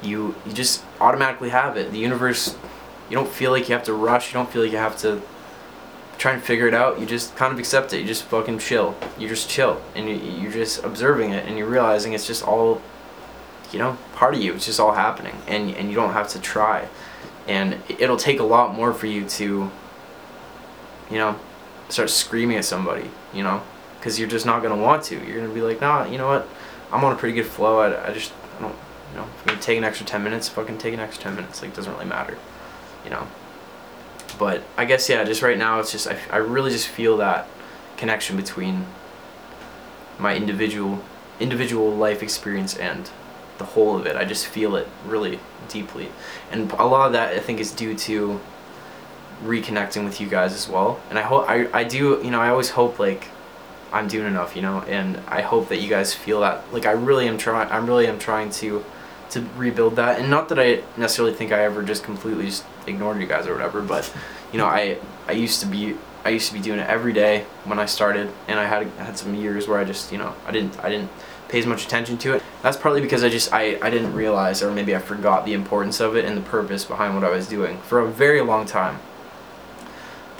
you 0.04 0.36
you 0.46 0.54
just 0.54 0.84
automatically 1.00 1.50
have 1.50 1.78
it 1.78 1.92
the 1.92 2.00
universe 2.00 2.56
you 3.12 3.18
don't 3.18 3.30
feel 3.30 3.52
like 3.52 3.68
you 3.68 3.76
have 3.76 3.84
to 3.84 3.94
rush. 3.94 4.30
You 4.30 4.36
don't 4.36 4.50
feel 4.50 4.64
like 4.64 4.72
you 4.72 4.78
have 4.78 4.98
to 5.00 5.22
try 6.18 6.32
and 6.32 6.42
figure 6.42 6.66
it 6.66 6.74
out. 6.74 6.98
You 6.98 7.06
just 7.06 7.36
kind 7.36 7.52
of 7.52 7.60
accept 7.60 7.92
it. 7.92 8.00
You 8.00 8.08
just 8.08 8.24
fucking 8.24 8.60
chill. 8.60 8.96
You 9.20 9.28
just 9.28 9.50
chill, 9.50 9.82
and 9.96 10.08
you, 10.08 10.16
you're 10.16 10.52
just 10.52 10.82
observing 10.86 11.32
it, 11.32 11.46
and 11.46 11.58
you're 11.58 11.68
realizing 11.68 12.14
it's 12.14 12.26
just 12.26 12.42
all, 12.42 12.82
you 13.74 13.80
know, 13.80 13.98
part 14.16 14.34
of 14.34 14.42
you. 14.42 14.54
It's 14.54 14.66
just 14.66 14.80
all 14.80 14.94
happening, 14.94 15.36
and 15.46 15.72
and 15.76 15.90
you 15.90 15.96
don't 15.96 16.14
have 16.14 16.30
to 16.30 16.40
try, 16.40 16.88
and 17.50 17.80
it'll 17.90 18.16
take 18.16 18.40
a 18.40 18.46
lot 18.46 18.74
more 18.74 18.94
for 18.94 19.08
you 19.08 19.26
to, 19.26 19.70
you 21.10 21.18
know, 21.18 21.38
start 21.90 22.10
screaming 22.10 22.56
at 22.56 22.64
somebody, 22.64 23.12
you 23.34 23.44
know, 23.44 23.62
because 24.00 24.20
you're 24.20 24.30
just 24.30 24.46
not 24.46 24.64
gonna 24.64 24.82
want 24.82 25.04
to. 25.06 25.16
You're 25.16 25.42
gonna 25.42 25.54
be 25.54 25.62
like, 25.62 25.82
nah, 25.82 26.06
you 26.06 26.18
know 26.18 26.28
what, 26.28 26.48
I'm 26.92 27.04
on 27.04 27.14
a 27.14 27.16
pretty 27.16 27.36
good 27.36 27.48
flow. 27.48 27.80
I, 27.80 28.10
I 28.10 28.14
just 28.14 28.34
I 28.58 28.62
don't, 28.62 28.76
you 29.12 29.18
know, 29.18 29.24
if 29.24 29.42
I'm 29.42 29.48
gonna 29.48 29.62
take 29.62 29.78
an 29.78 29.84
extra 29.84 30.06
ten 30.06 30.24
minutes, 30.24 30.50
fucking 30.50 30.78
take 30.78 30.94
an 30.94 31.00
extra 31.00 31.24
ten 31.24 31.36
minutes. 31.36 31.62
Like, 31.62 31.72
it 31.72 31.76
doesn't 31.76 31.94
really 31.94 32.06
matter 32.06 32.38
you 33.04 33.10
know. 33.10 33.28
But 34.40 34.64
I 34.78 34.86
guess 34.86 35.10
yeah, 35.10 35.24
just 35.24 35.42
right 35.42 35.58
now 35.58 35.80
it's 35.80 35.92
just 35.92 36.08
I, 36.08 36.18
I 36.30 36.38
really 36.38 36.72
just 36.72 36.88
feel 36.88 37.18
that 37.18 37.48
connection 37.98 38.36
between 38.38 38.86
my 40.18 40.36
individual 40.36 41.04
individual 41.40 41.92
life 41.92 42.24
experience 42.24 42.76
and 42.78 43.10
the 43.58 43.66
whole 43.66 43.96
of 43.96 44.06
it. 44.06 44.16
I 44.16 44.26
just 44.26 44.48
feel 44.48 44.76
it 44.76 44.88
really 45.06 45.40
deeply. 45.68 46.10
And 46.52 46.72
a 46.74 46.86
lot 46.86 47.08
of 47.08 47.14
that 47.14 47.34
I 47.34 47.40
think 47.40 47.60
is 47.60 47.72
due 47.72 47.96
to 47.96 48.40
reconnecting 49.44 50.06
with 50.06 50.22
you 50.22 50.28
guys 50.28 50.54
as 50.54 50.70
well. 50.70 51.00
And 51.10 51.18
I 51.20 51.24
hope 51.24 51.50
I, 51.50 51.68
I 51.74 51.84
do, 51.84 52.22
you 52.24 52.32
know, 52.32 52.40
I 52.40 52.50
always 52.50 52.72
hope 52.72 53.00
like 53.00 53.28
I'm 53.94 54.08
doing 54.08 54.28
enough, 54.28 54.56
you 54.56 54.62
know, 54.62 54.82
and 54.82 55.20
I 55.28 55.42
hope 55.42 55.70
that 55.70 55.82
you 55.82 55.90
guys 55.90 56.14
feel 56.14 56.42
that 56.42 56.72
like 56.74 56.86
I 56.86 56.92
really 56.92 57.28
am 57.28 57.38
trying 57.38 57.70
I'm 57.72 57.88
really 57.88 58.08
am 58.08 58.20
trying 58.20 58.50
to 58.52 58.84
to 59.32 59.42
rebuild 59.58 59.96
that. 59.96 60.20
And 60.20 60.30
not 60.30 60.50
that 60.50 60.60
I 60.60 60.82
necessarily 60.98 61.34
think 61.34 61.52
I 61.52 61.64
ever 61.64 61.84
just 61.84 62.04
completely 62.04 62.46
just 62.46 62.66
ignored 62.88 63.20
you 63.20 63.28
guys 63.28 63.48
or 63.48 63.54
whatever, 63.54 63.82
but 63.82 64.12
you 64.52 64.58
know, 64.58 64.66
I 64.66 64.98
I 65.28 65.34
used 65.34 65.60
to 65.62 65.66
be 65.66 65.96
I 66.24 66.30
used 66.30 66.48
to 66.50 66.54
be 66.54 66.60
doing 66.60 66.80
it 66.80 66.88
every 66.88 67.14
day 67.14 67.46
when 67.64 67.80
I 67.80 67.86
started, 67.86 68.30
and 68.48 68.60
I 68.60 68.66
had 68.66 68.88
had 69.00 69.18
some 69.18 69.34
years 69.34 69.68
where 69.68 69.80
I 69.80 69.84
just 69.84 70.12
you 70.12 70.18
know 70.18 70.36
I 70.46 70.52
didn't 70.52 70.80
I 70.84 70.90
didn't 70.90 71.10
pay 71.50 71.60
as 71.60 71.66
much 71.66 71.86
attention 71.86 72.18
to 72.20 72.34
it. 72.36 72.44
That's 72.62 72.78
partly 72.78 73.02
because 73.02 73.24
I 73.24 73.30
just 73.30 73.52
I, 73.52 73.78
I 73.82 73.90
didn't 73.90 74.14
realize 74.14 74.64
or 74.64 74.72
maybe 74.72 74.96
I 74.96 75.00
forgot 75.00 75.46
the 75.46 75.54
importance 75.54 76.00
of 76.00 76.16
it 76.16 76.26
and 76.26 76.38
the 76.38 76.42
purpose 76.42 76.86
behind 76.86 77.14
what 77.16 77.24
I 77.24 77.30
was 77.30 77.48
doing 77.48 77.78
for 77.80 78.00
a 78.00 78.08
very 78.08 78.42
long 78.42 78.66
time. 78.66 79.00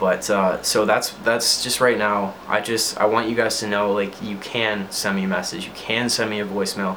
But 0.02 0.28
uh, 0.30 0.60
so 0.64 0.84
that's 0.84 1.10
that's 1.22 1.62
just 1.62 1.80
right 1.80 1.96
now. 1.96 2.34
I 2.48 2.60
just 2.60 2.98
I 2.98 3.04
want 3.04 3.28
you 3.28 3.36
guys 3.36 3.60
to 3.60 3.68
know 3.68 3.92
like 3.92 4.20
you 4.20 4.36
can 4.38 4.90
send 4.90 5.14
me 5.14 5.22
a 5.22 5.28
message. 5.28 5.64
You 5.64 5.70
can 5.76 6.08
send 6.08 6.28
me 6.28 6.40
a 6.40 6.44
voicemail. 6.44 6.96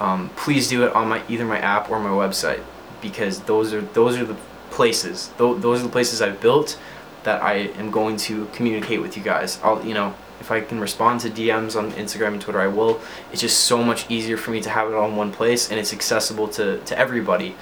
Um, 0.00 0.30
please 0.34 0.66
do 0.66 0.82
it 0.86 0.94
on 0.94 1.10
my 1.10 1.20
either 1.28 1.44
my 1.44 1.58
app 1.58 1.90
or 1.90 2.00
my 2.00 2.08
website 2.08 2.62
because 3.02 3.40
those 3.40 3.74
are 3.74 3.82
those 3.82 4.16
are 4.16 4.24
the 4.24 4.36
places. 4.70 5.30
Th- 5.36 5.60
those 5.60 5.80
are 5.80 5.82
the 5.82 5.90
places 5.90 6.22
I've 6.22 6.40
built 6.40 6.78
that 7.24 7.42
I 7.42 7.68
am 7.76 7.90
going 7.90 8.16
to 8.28 8.46
communicate 8.54 9.02
with 9.02 9.14
you 9.14 9.22
guys. 9.22 9.58
I'll, 9.62 9.84
you 9.84 9.92
know, 9.92 10.14
if 10.40 10.50
I 10.50 10.62
can 10.62 10.80
respond 10.80 11.20
to 11.20 11.28
DMs 11.28 11.76
on 11.76 11.92
Instagram 11.92 12.28
and 12.28 12.40
Twitter, 12.40 12.62
I 12.62 12.68
will. 12.68 12.98
It's 13.30 13.42
just 13.42 13.64
so 13.64 13.84
much 13.84 14.10
easier 14.10 14.38
for 14.38 14.52
me 14.52 14.62
to 14.62 14.70
have 14.70 14.88
it 14.88 14.94
all 14.94 15.10
in 15.10 15.16
one 15.16 15.32
place, 15.32 15.70
and 15.70 15.78
it's 15.78 15.92
accessible 15.92 16.48
to, 16.56 16.78
to 16.80 16.98
everybody. 16.98 17.56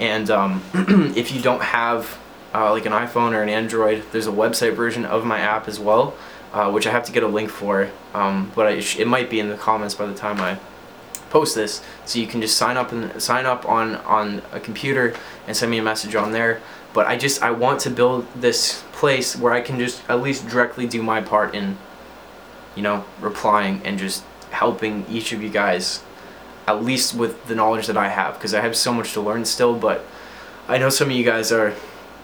And 0.00 0.28
um, 0.28 0.60
if 1.14 1.30
you 1.30 1.40
don't 1.40 1.62
have 1.62 2.18
uh, 2.54 2.70
like 2.70 2.86
an 2.86 2.92
iPhone 2.92 3.32
or 3.32 3.42
an 3.42 3.48
Android, 3.48 4.04
there's 4.12 4.26
a 4.26 4.32
website 4.32 4.74
version 4.74 5.04
of 5.04 5.24
my 5.24 5.40
app 5.40 5.66
as 5.66 5.80
well, 5.80 6.14
uh, 6.52 6.70
which 6.70 6.86
I 6.86 6.90
have 6.90 7.04
to 7.06 7.12
get 7.12 7.22
a 7.22 7.28
link 7.28 7.50
for. 7.50 7.90
Um, 8.14 8.52
but 8.54 8.66
I, 8.66 8.70
it 8.72 9.08
might 9.08 9.28
be 9.28 9.40
in 9.40 9.48
the 9.48 9.56
comments 9.56 9.94
by 9.94 10.06
the 10.06 10.14
time 10.14 10.40
I 10.40 10.58
post 11.34 11.56
this 11.56 11.82
so 12.04 12.20
you 12.20 12.28
can 12.28 12.40
just 12.40 12.56
sign 12.56 12.76
up 12.76 12.92
and 12.92 13.20
sign 13.20 13.44
up 13.44 13.68
on 13.68 13.96
on 13.96 14.40
a 14.52 14.60
computer 14.60 15.12
and 15.48 15.56
send 15.56 15.68
me 15.68 15.78
a 15.78 15.82
message 15.82 16.14
on 16.14 16.30
there 16.30 16.60
but 16.92 17.08
I 17.08 17.16
just 17.16 17.42
I 17.42 17.50
want 17.50 17.80
to 17.80 17.90
build 17.90 18.24
this 18.36 18.84
place 18.92 19.36
where 19.36 19.52
I 19.52 19.60
can 19.60 19.80
just 19.80 20.08
at 20.08 20.22
least 20.22 20.46
directly 20.46 20.86
do 20.86 21.02
my 21.02 21.20
part 21.20 21.52
in 21.52 21.76
you 22.76 22.84
know 22.84 23.04
replying 23.20 23.82
and 23.84 23.98
just 23.98 24.22
helping 24.50 25.04
each 25.10 25.32
of 25.32 25.42
you 25.42 25.48
guys 25.48 26.04
at 26.68 26.84
least 26.84 27.16
with 27.16 27.44
the 27.48 27.56
knowledge 27.56 27.88
that 27.88 27.96
I 27.96 28.10
have 28.10 28.34
because 28.34 28.54
I 28.54 28.60
have 28.60 28.76
so 28.76 28.92
much 28.92 29.12
to 29.14 29.20
learn 29.20 29.44
still 29.44 29.76
but 29.76 30.06
I 30.68 30.78
know 30.78 30.88
some 30.88 31.10
of 31.10 31.16
you 31.16 31.24
guys 31.24 31.50
are 31.50 31.74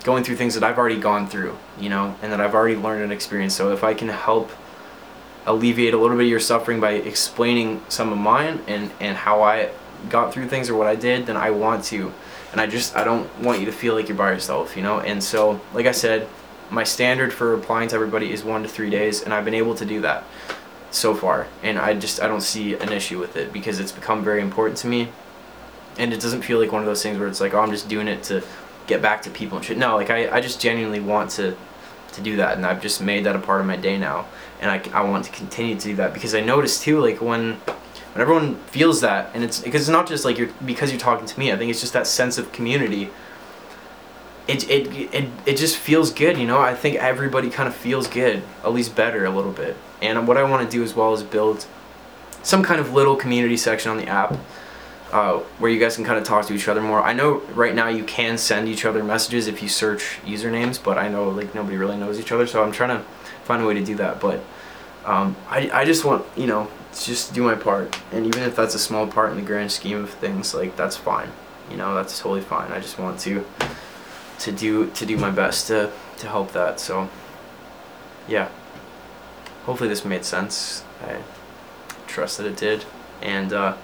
going 0.05 0.25
through 0.25 0.37
things 0.37 0.55
that 0.55 0.65
I've 0.65 0.79
already 0.79 0.99
gone 0.99 1.27
through 1.27 1.57
you 1.79 1.89
know 1.89 2.17
and 2.23 2.33
that 2.33 2.41
I've 2.41 2.55
already 2.55 2.77
learned 2.77 3.03
and 3.03 3.13
experienced 3.13 3.57
so 3.57 3.73
if 3.73 3.85
I 3.85 3.95
can 3.95 4.09
help 4.09 4.51
alleviate 5.47 5.95
a 5.95 5.97
little 5.97 6.17
bit 6.17 6.25
of 6.25 6.31
your 6.31 6.41
suffering 6.41 6.81
by 6.81 6.93
explaining 6.93 7.83
some 7.89 8.13
of 8.13 8.19
mine 8.19 8.61
and 8.67 8.91
and 9.01 9.17
how 9.17 9.43
I 9.43 9.71
got 10.09 10.33
through 10.33 10.49
things 10.49 10.71
or 10.71 10.75
what 10.77 10.87
I 10.87 10.97
did, 10.97 11.27
then 11.27 11.37
I 11.37 11.51
want 11.51 11.85
to. 11.87 12.13
And 12.53 12.61
I 12.61 12.67
just 12.67 12.97
I 12.97 13.05
don't 13.05 13.29
want 13.41 13.61
you 13.61 13.67
to 13.67 13.73
feel 13.73 13.95
like 13.95 14.09
you're 14.09 14.17
by 14.17 14.33
yourself, 14.33 14.77
you 14.77 14.83
know? 14.83 15.01
And 15.01 15.23
so, 15.23 15.61
like 15.75 15.87
I 15.87 15.93
said, 15.93 16.29
my 16.71 16.85
standard 16.85 17.33
for 17.33 17.55
replying 17.55 17.89
to 17.89 17.95
everybody 17.97 18.33
is 18.33 18.45
1 18.45 18.63
to 18.63 18.69
3 18.69 18.91
days 18.91 19.23
and 19.23 19.35
I've 19.35 19.45
been 19.45 19.55
able 19.55 19.75
to 19.75 19.85
do 19.85 20.01
that 20.03 20.25
so 20.91 21.15
far. 21.15 21.47
And 21.63 21.79
I 21.79 21.95
just 21.95 22.21
I 22.23 22.29
don't 22.29 22.41
see 22.41 22.75
an 22.75 22.93
issue 22.93 23.19
with 23.19 23.37
it 23.37 23.53
because 23.53 23.81
it's 23.81 23.93
become 23.93 24.25
very 24.25 24.41
important 24.41 24.79
to 24.79 24.87
me. 24.87 25.09
And 25.99 26.13
it 26.13 26.21
doesn't 26.21 26.43
feel 26.43 26.59
like 26.59 26.73
one 26.73 26.83
of 26.83 26.87
those 26.87 27.03
things 27.03 27.19
where 27.19 27.29
it's 27.29 27.41
like, 27.41 27.53
"Oh, 27.53 27.61
I'm 27.61 27.71
just 27.71 27.89
doing 27.89 28.09
it 28.09 28.23
to 28.25 28.43
get 28.91 29.01
back 29.01 29.23
to 29.23 29.31
people 29.31 29.57
and 29.57 29.67
shit." 29.67 29.79
No, 29.79 29.97
like 29.97 30.11
I 30.11 30.37
I 30.37 30.41
just 30.41 30.61
genuinely 30.61 31.01
want 31.01 31.31
to 31.33 31.57
to 32.13 32.21
do 32.21 32.37
that 32.37 32.57
and 32.57 32.67
I've 32.67 32.83
just 32.83 33.01
made 33.01 33.25
that 33.25 33.37
a 33.37 33.39
part 33.39 33.61
of 33.61 33.67
my 33.67 33.77
day 33.77 33.97
now 33.99 34.27
and 34.61 34.71
I, 34.71 34.83
I 34.93 35.03
want 35.03 35.25
to 35.25 35.31
continue 35.31 35.77
to 35.77 35.81
do 35.81 35.97
that 35.97 36.13
because 36.13 36.35
I 36.35 36.41
noticed 36.41 36.83
too 36.83 37.01
like 37.01 37.21
when 37.21 37.55
when 37.55 38.21
everyone 38.21 38.57
feels 38.67 39.01
that 39.01 39.31
and 39.35 39.45
it's 39.45 39.61
because 39.61 39.83
it's 39.83 39.91
not 39.91 40.09
just 40.09 40.25
like 40.25 40.39
you're 40.39 40.51
because 40.65 40.91
you're 40.91 41.01
talking 41.01 41.27
to 41.27 41.39
me 41.39 41.53
I 41.53 41.57
think 41.57 41.71
it's 41.71 41.81
just 41.81 41.93
that 41.93 42.07
sense 42.07 42.39
of 42.39 42.53
community. 42.53 43.11
It, 44.49 44.69
it, 44.69 45.15
it, 45.15 45.29
it 45.47 45.57
just 45.57 45.77
feels 45.77 46.13
good 46.13 46.37
you 46.37 46.47
know? 46.47 46.61
I 46.61 46.75
think 46.75 46.97
everybody 46.97 47.51
kind 47.51 47.69
of 47.69 47.75
feels 47.75 48.09
good 48.09 48.43
at 48.65 48.73
least 48.73 48.97
better 48.97 49.25
a 49.25 49.31
little 49.31 49.53
bit. 49.53 49.77
And 50.03 50.27
what 50.27 50.37
I 50.37 50.43
want 50.43 50.69
to 50.69 50.77
do 50.77 50.83
as 50.83 50.95
well 50.95 51.15
is 51.15 51.23
build 51.23 51.67
some 52.43 52.63
kind 52.65 52.81
of 52.81 52.93
little 52.93 53.15
community 53.15 53.57
section 53.57 53.91
on 53.93 53.99
the 53.99 54.09
app 54.09 54.37
uh, 55.13 55.39
where 55.59 55.71
you 55.71 55.81
guys 55.81 55.97
can 55.97 56.05
kind 56.05 56.19
of 56.19 56.25
talk 56.25 56.47
to 56.47 56.55
each 56.55 56.69
other 56.69 56.81
more. 56.81 57.03
I 57.03 57.13
know 57.13 57.39
right 57.55 57.75
now 57.75 57.89
you 57.89 58.05
can 58.05 58.39
send 58.39 58.69
each 58.69 58.85
other 58.85 59.03
messages 59.03 59.47
if 59.47 59.63
you 59.63 59.69
search 59.69 60.19
usernames, 60.25 60.83
but 60.83 60.99
I 60.99 61.09
know 61.09 61.29
like 61.29 61.55
nobody 61.55 61.77
really 61.77 61.97
knows 61.97 62.21
each 62.21 62.33
other, 62.33 62.47
so 62.47 62.63
I'm 62.63 62.73
trying 62.73 62.97
to 62.97 63.05
find 63.45 63.63
a 63.63 63.67
way 63.67 63.75
to 63.75 63.85
do 63.85 63.97
that. 63.97 64.21
But 64.21 64.41
um, 65.05 65.37
I, 65.49 65.71
I 65.73 65.85
just 65.85 66.05
want 66.05 66.25
you 66.37 66.47
know 66.47 66.69
just 66.93 67.35
do 67.35 67.43
my 67.43 67.55
part, 67.55 67.99
and 68.13 68.27
even 68.27 68.43
if 68.45 68.55
that's 68.55 68.75
a 68.75 68.79
small 68.79 69.07
part 69.07 69.31
in 69.33 69.37
the 69.37 69.45
grand 69.45 69.73
scheme 69.73 69.99
of 69.99 70.11
things, 70.11 70.55
like 70.55 70.77
that's 70.77 70.97
fine. 70.97 71.31
You 71.71 71.77
know 71.77 71.95
that's 71.95 72.19
totally 72.19 72.43
fine. 72.43 72.71
I 72.71 72.81
just 72.81 72.99
want 72.99 73.19
to 73.21 73.45
to 74.41 74.53
do 74.53 74.91
to 74.91 75.07
do 75.07 75.17
my 75.17 75.31
best 75.31 75.67
to 75.69 75.91
to 76.19 76.29
help 76.29 76.53
that. 76.53 76.79
So 76.79 77.09
yeah, 78.29 78.49
hopefully 79.65 79.89
this 79.89 80.05
made 80.05 80.25
sense. 80.25 80.85
I 81.03 81.17
trust 82.07 82.39
that 82.39 82.47
it 82.47 82.57
did, 82.57 82.85
and. 83.23 83.53
Uh, 83.53 83.77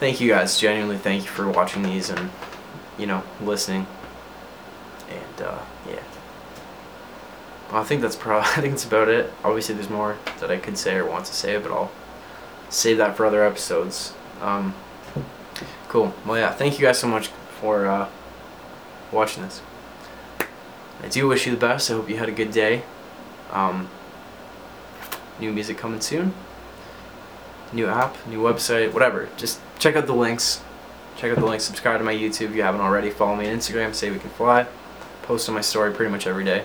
thank 0.00 0.20
you 0.20 0.28
guys. 0.28 0.58
Genuinely, 0.58 0.96
thank 0.96 1.22
you 1.22 1.28
for 1.28 1.48
watching 1.48 1.82
these 1.82 2.10
and 2.10 2.30
you 2.98 3.06
know 3.06 3.22
listening. 3.40 3.86
And 5.08 5.46
uh, 5.46 5.58
yeah, 5.88 6.02
I 7.70 7.84
think 7.84 8.00
that's 8.00 8.16
probably 8.16 8.48
I 8.56 8.60
think 8.60 8.72
that's 8.72 8.84
about 8.86 9.08
it. 9.08 9.32
Obviously, 9.44 9.76
there's 9.76 9.90
more 9.90 10.18
that 10.40 10.50
I 10.50 10.56
could 10.56 10.76
say 10.76 10.96
or 10.96 11.06
want 11.06 11.26
to 11.26 11.34
say, 11.34 11.56
but 11.58 11.70
I'll 11.70 11.92
save 12.70 12.96
that 12.96 13.16
for 13.16 13.26
other 13.26 13.44
episodes. 13.44 14.14
Um, 14.40 14.74
cool. 15.88 16.14
Well, 16.26 16.38
yeah. 16.38 16.52
Thank 16.52 16.78
you 16.78 16.86
guys 16.86 16.98
so 16.98 17.06
much 17.06 17.28
for 17.60 17.86
uh, 17.86 18.08
watching 19.12 19.42
this. 19.42 19.60
I 21.02 21.08
do 21.08 21.28
wish 21.28 21.46
you 21.46 21.52
the 21.52 21.60
best. 21.60 21.90
I 21.90 21.94
hope 21.94 22.08
you 22.08 22.16
had 22.16 22.28
a 22.28 22.32
good 22.32 22.50
day. 22.50 22.82
Um, 23.50 23.88
new 25.38 25.52
music 25.52 25.78
coming 25.78 26.00
soon. 26.00 26.34
New 27.72 27.86
app, 27.86 28.16
new 28.26 28.40
website, 28.40 28.92
whatever. 28.92 29.28
Just 29.36 29.60
check 29.80 29.96
out 29.96 30.06
the 30.06 30.14
links. 30.14 30.62
Check 31.16 31.32
out 31.32 31.38
the 31.38 31.46
links. 31.46 31.64
Subscribe 31.64 31.98
to 31.98 32.04
my 32.04 32.14
YouTube 32.14 32.50
if 32.50 32.54
you 32.54 32.62
haven't 32.62 32.80
already. 32.80 33.10
Follow 33.10 33.34
me 33.34 33.50
on 33.50 33.56
Instagram. 33.56 33.94
Say 33.94 34.10
we 34.10 34.18
can 34.18 34.30
fly. 34.30 34.66
Post 35.22 35.48
on 35.48 35.54
my 35.54 35.60
story 35.60 35.92
pretty 35.92 36.12
much 36.12 36.26
every 36.26 36.44
day. 36.44 36.64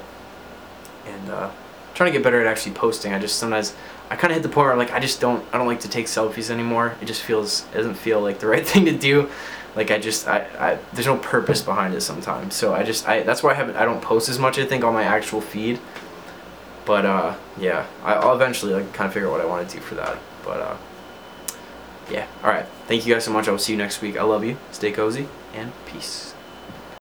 And 1.07 1.29
uh, 1.29 1.49
trying 1.93 2.11
to 2.11 2.17
get 2.17 2.23
better 2.23 2.39
at 2.41 2.47
actually 2.47 2.73
posting. 2.73 3.13
I 3.13 3.19
just 3.19 3.39
sometimes 3.39 3.75
I 4.09 4.15
kind 4.15 4.31
of 4.31 4.35
hit 4.35 4.43
the 4.43 4.49
point 4.49 4.67
where 4.67 4.77
like 4.77 4.91
I 4.91 4.99
just 4.99 5.19
don't 5.19 5.43
I 5.51 5.57
don't 5.57 5.67
like 5.67 5.79
to 5.81 5.89
take 5.89 6.05
selfies 6.05 6.51
anymore. 6.51 6.95
It 7.01 7.05
just 7.05 7.23
feels 7.23 7.65
it 7.73 7.77
doesn't 7.77 7.95
feel 7.95 8.21
like 8.21 8.39
the 8.39 8.47
right 8.53 8.65
thing 8.65 8.85
to 8.85 8.95
do. 8.95 9.29
Like 9.75 9.91
I 9.91 9.97
just 9.97 10.27
I, 10.27 10.47
I 10.59 10.79
there's 10.93 11.07
no 11.07 11.17
purpose 11.17 11.61
behind 11.61 11.95
it 11.95 12.01
sometimes. 12.01 12.55
So 12.55 12.73
I 12.73 12.83
just 12.83 13.07
I 13.07 13.23
that's 13.23 13.41
why 13.41 13.51
I 13.51 13.55
haven't 13.55 13.77
I 13.77 13.85
don't 13.85 14.01
post 14.01 14.29
as 14.29 14.37
much 14.37 14.59
I 14.59 14.65
think 14.65 14.83
on 14.83 14.93
my 14.93 15.03
actual 15.03 15.41
feed. 15.41 15.79
But 16.85 17.05
uh 17.05 17.35
yeah, 17.57 17.87
I, 18.03 18.13
I'll 18.13 18.35
eventually 18.35 18.73
like 18.73 18.93
kind 18.93 19.07
of 19.07 19.13
figure 19.13 19.27
out 19.27 19.31
what 19.31 19.41
I 19.41 19.45
want 19.45 19.67
to 19.67 19.75
do 19.75 19.81
for 19.81 19.95
that. 19.95 20.17
But 20.43 20.61
uh 20.61 20.77
yeah, 22.09 22.27
all 22.43 22.51
right. 22.51 22.65
Thank 22.87 23.05
you 23.05 23.13
guys 23.15 23.23
so 23.23 23.31
much. 23.31 23.47
I 23.47 23.51
will 23.51 23.57
see 23.57 23.73
you 23.73 23.79
next 23.79 24.01
week. 24.01 24.15
I 24.17 24.23
love 24.23 24.43
you. 24.43 24.57
Stay 24.71 24.91
cozy 24.91 25.27
and 25.55 25.71
peace. 25.87 26.34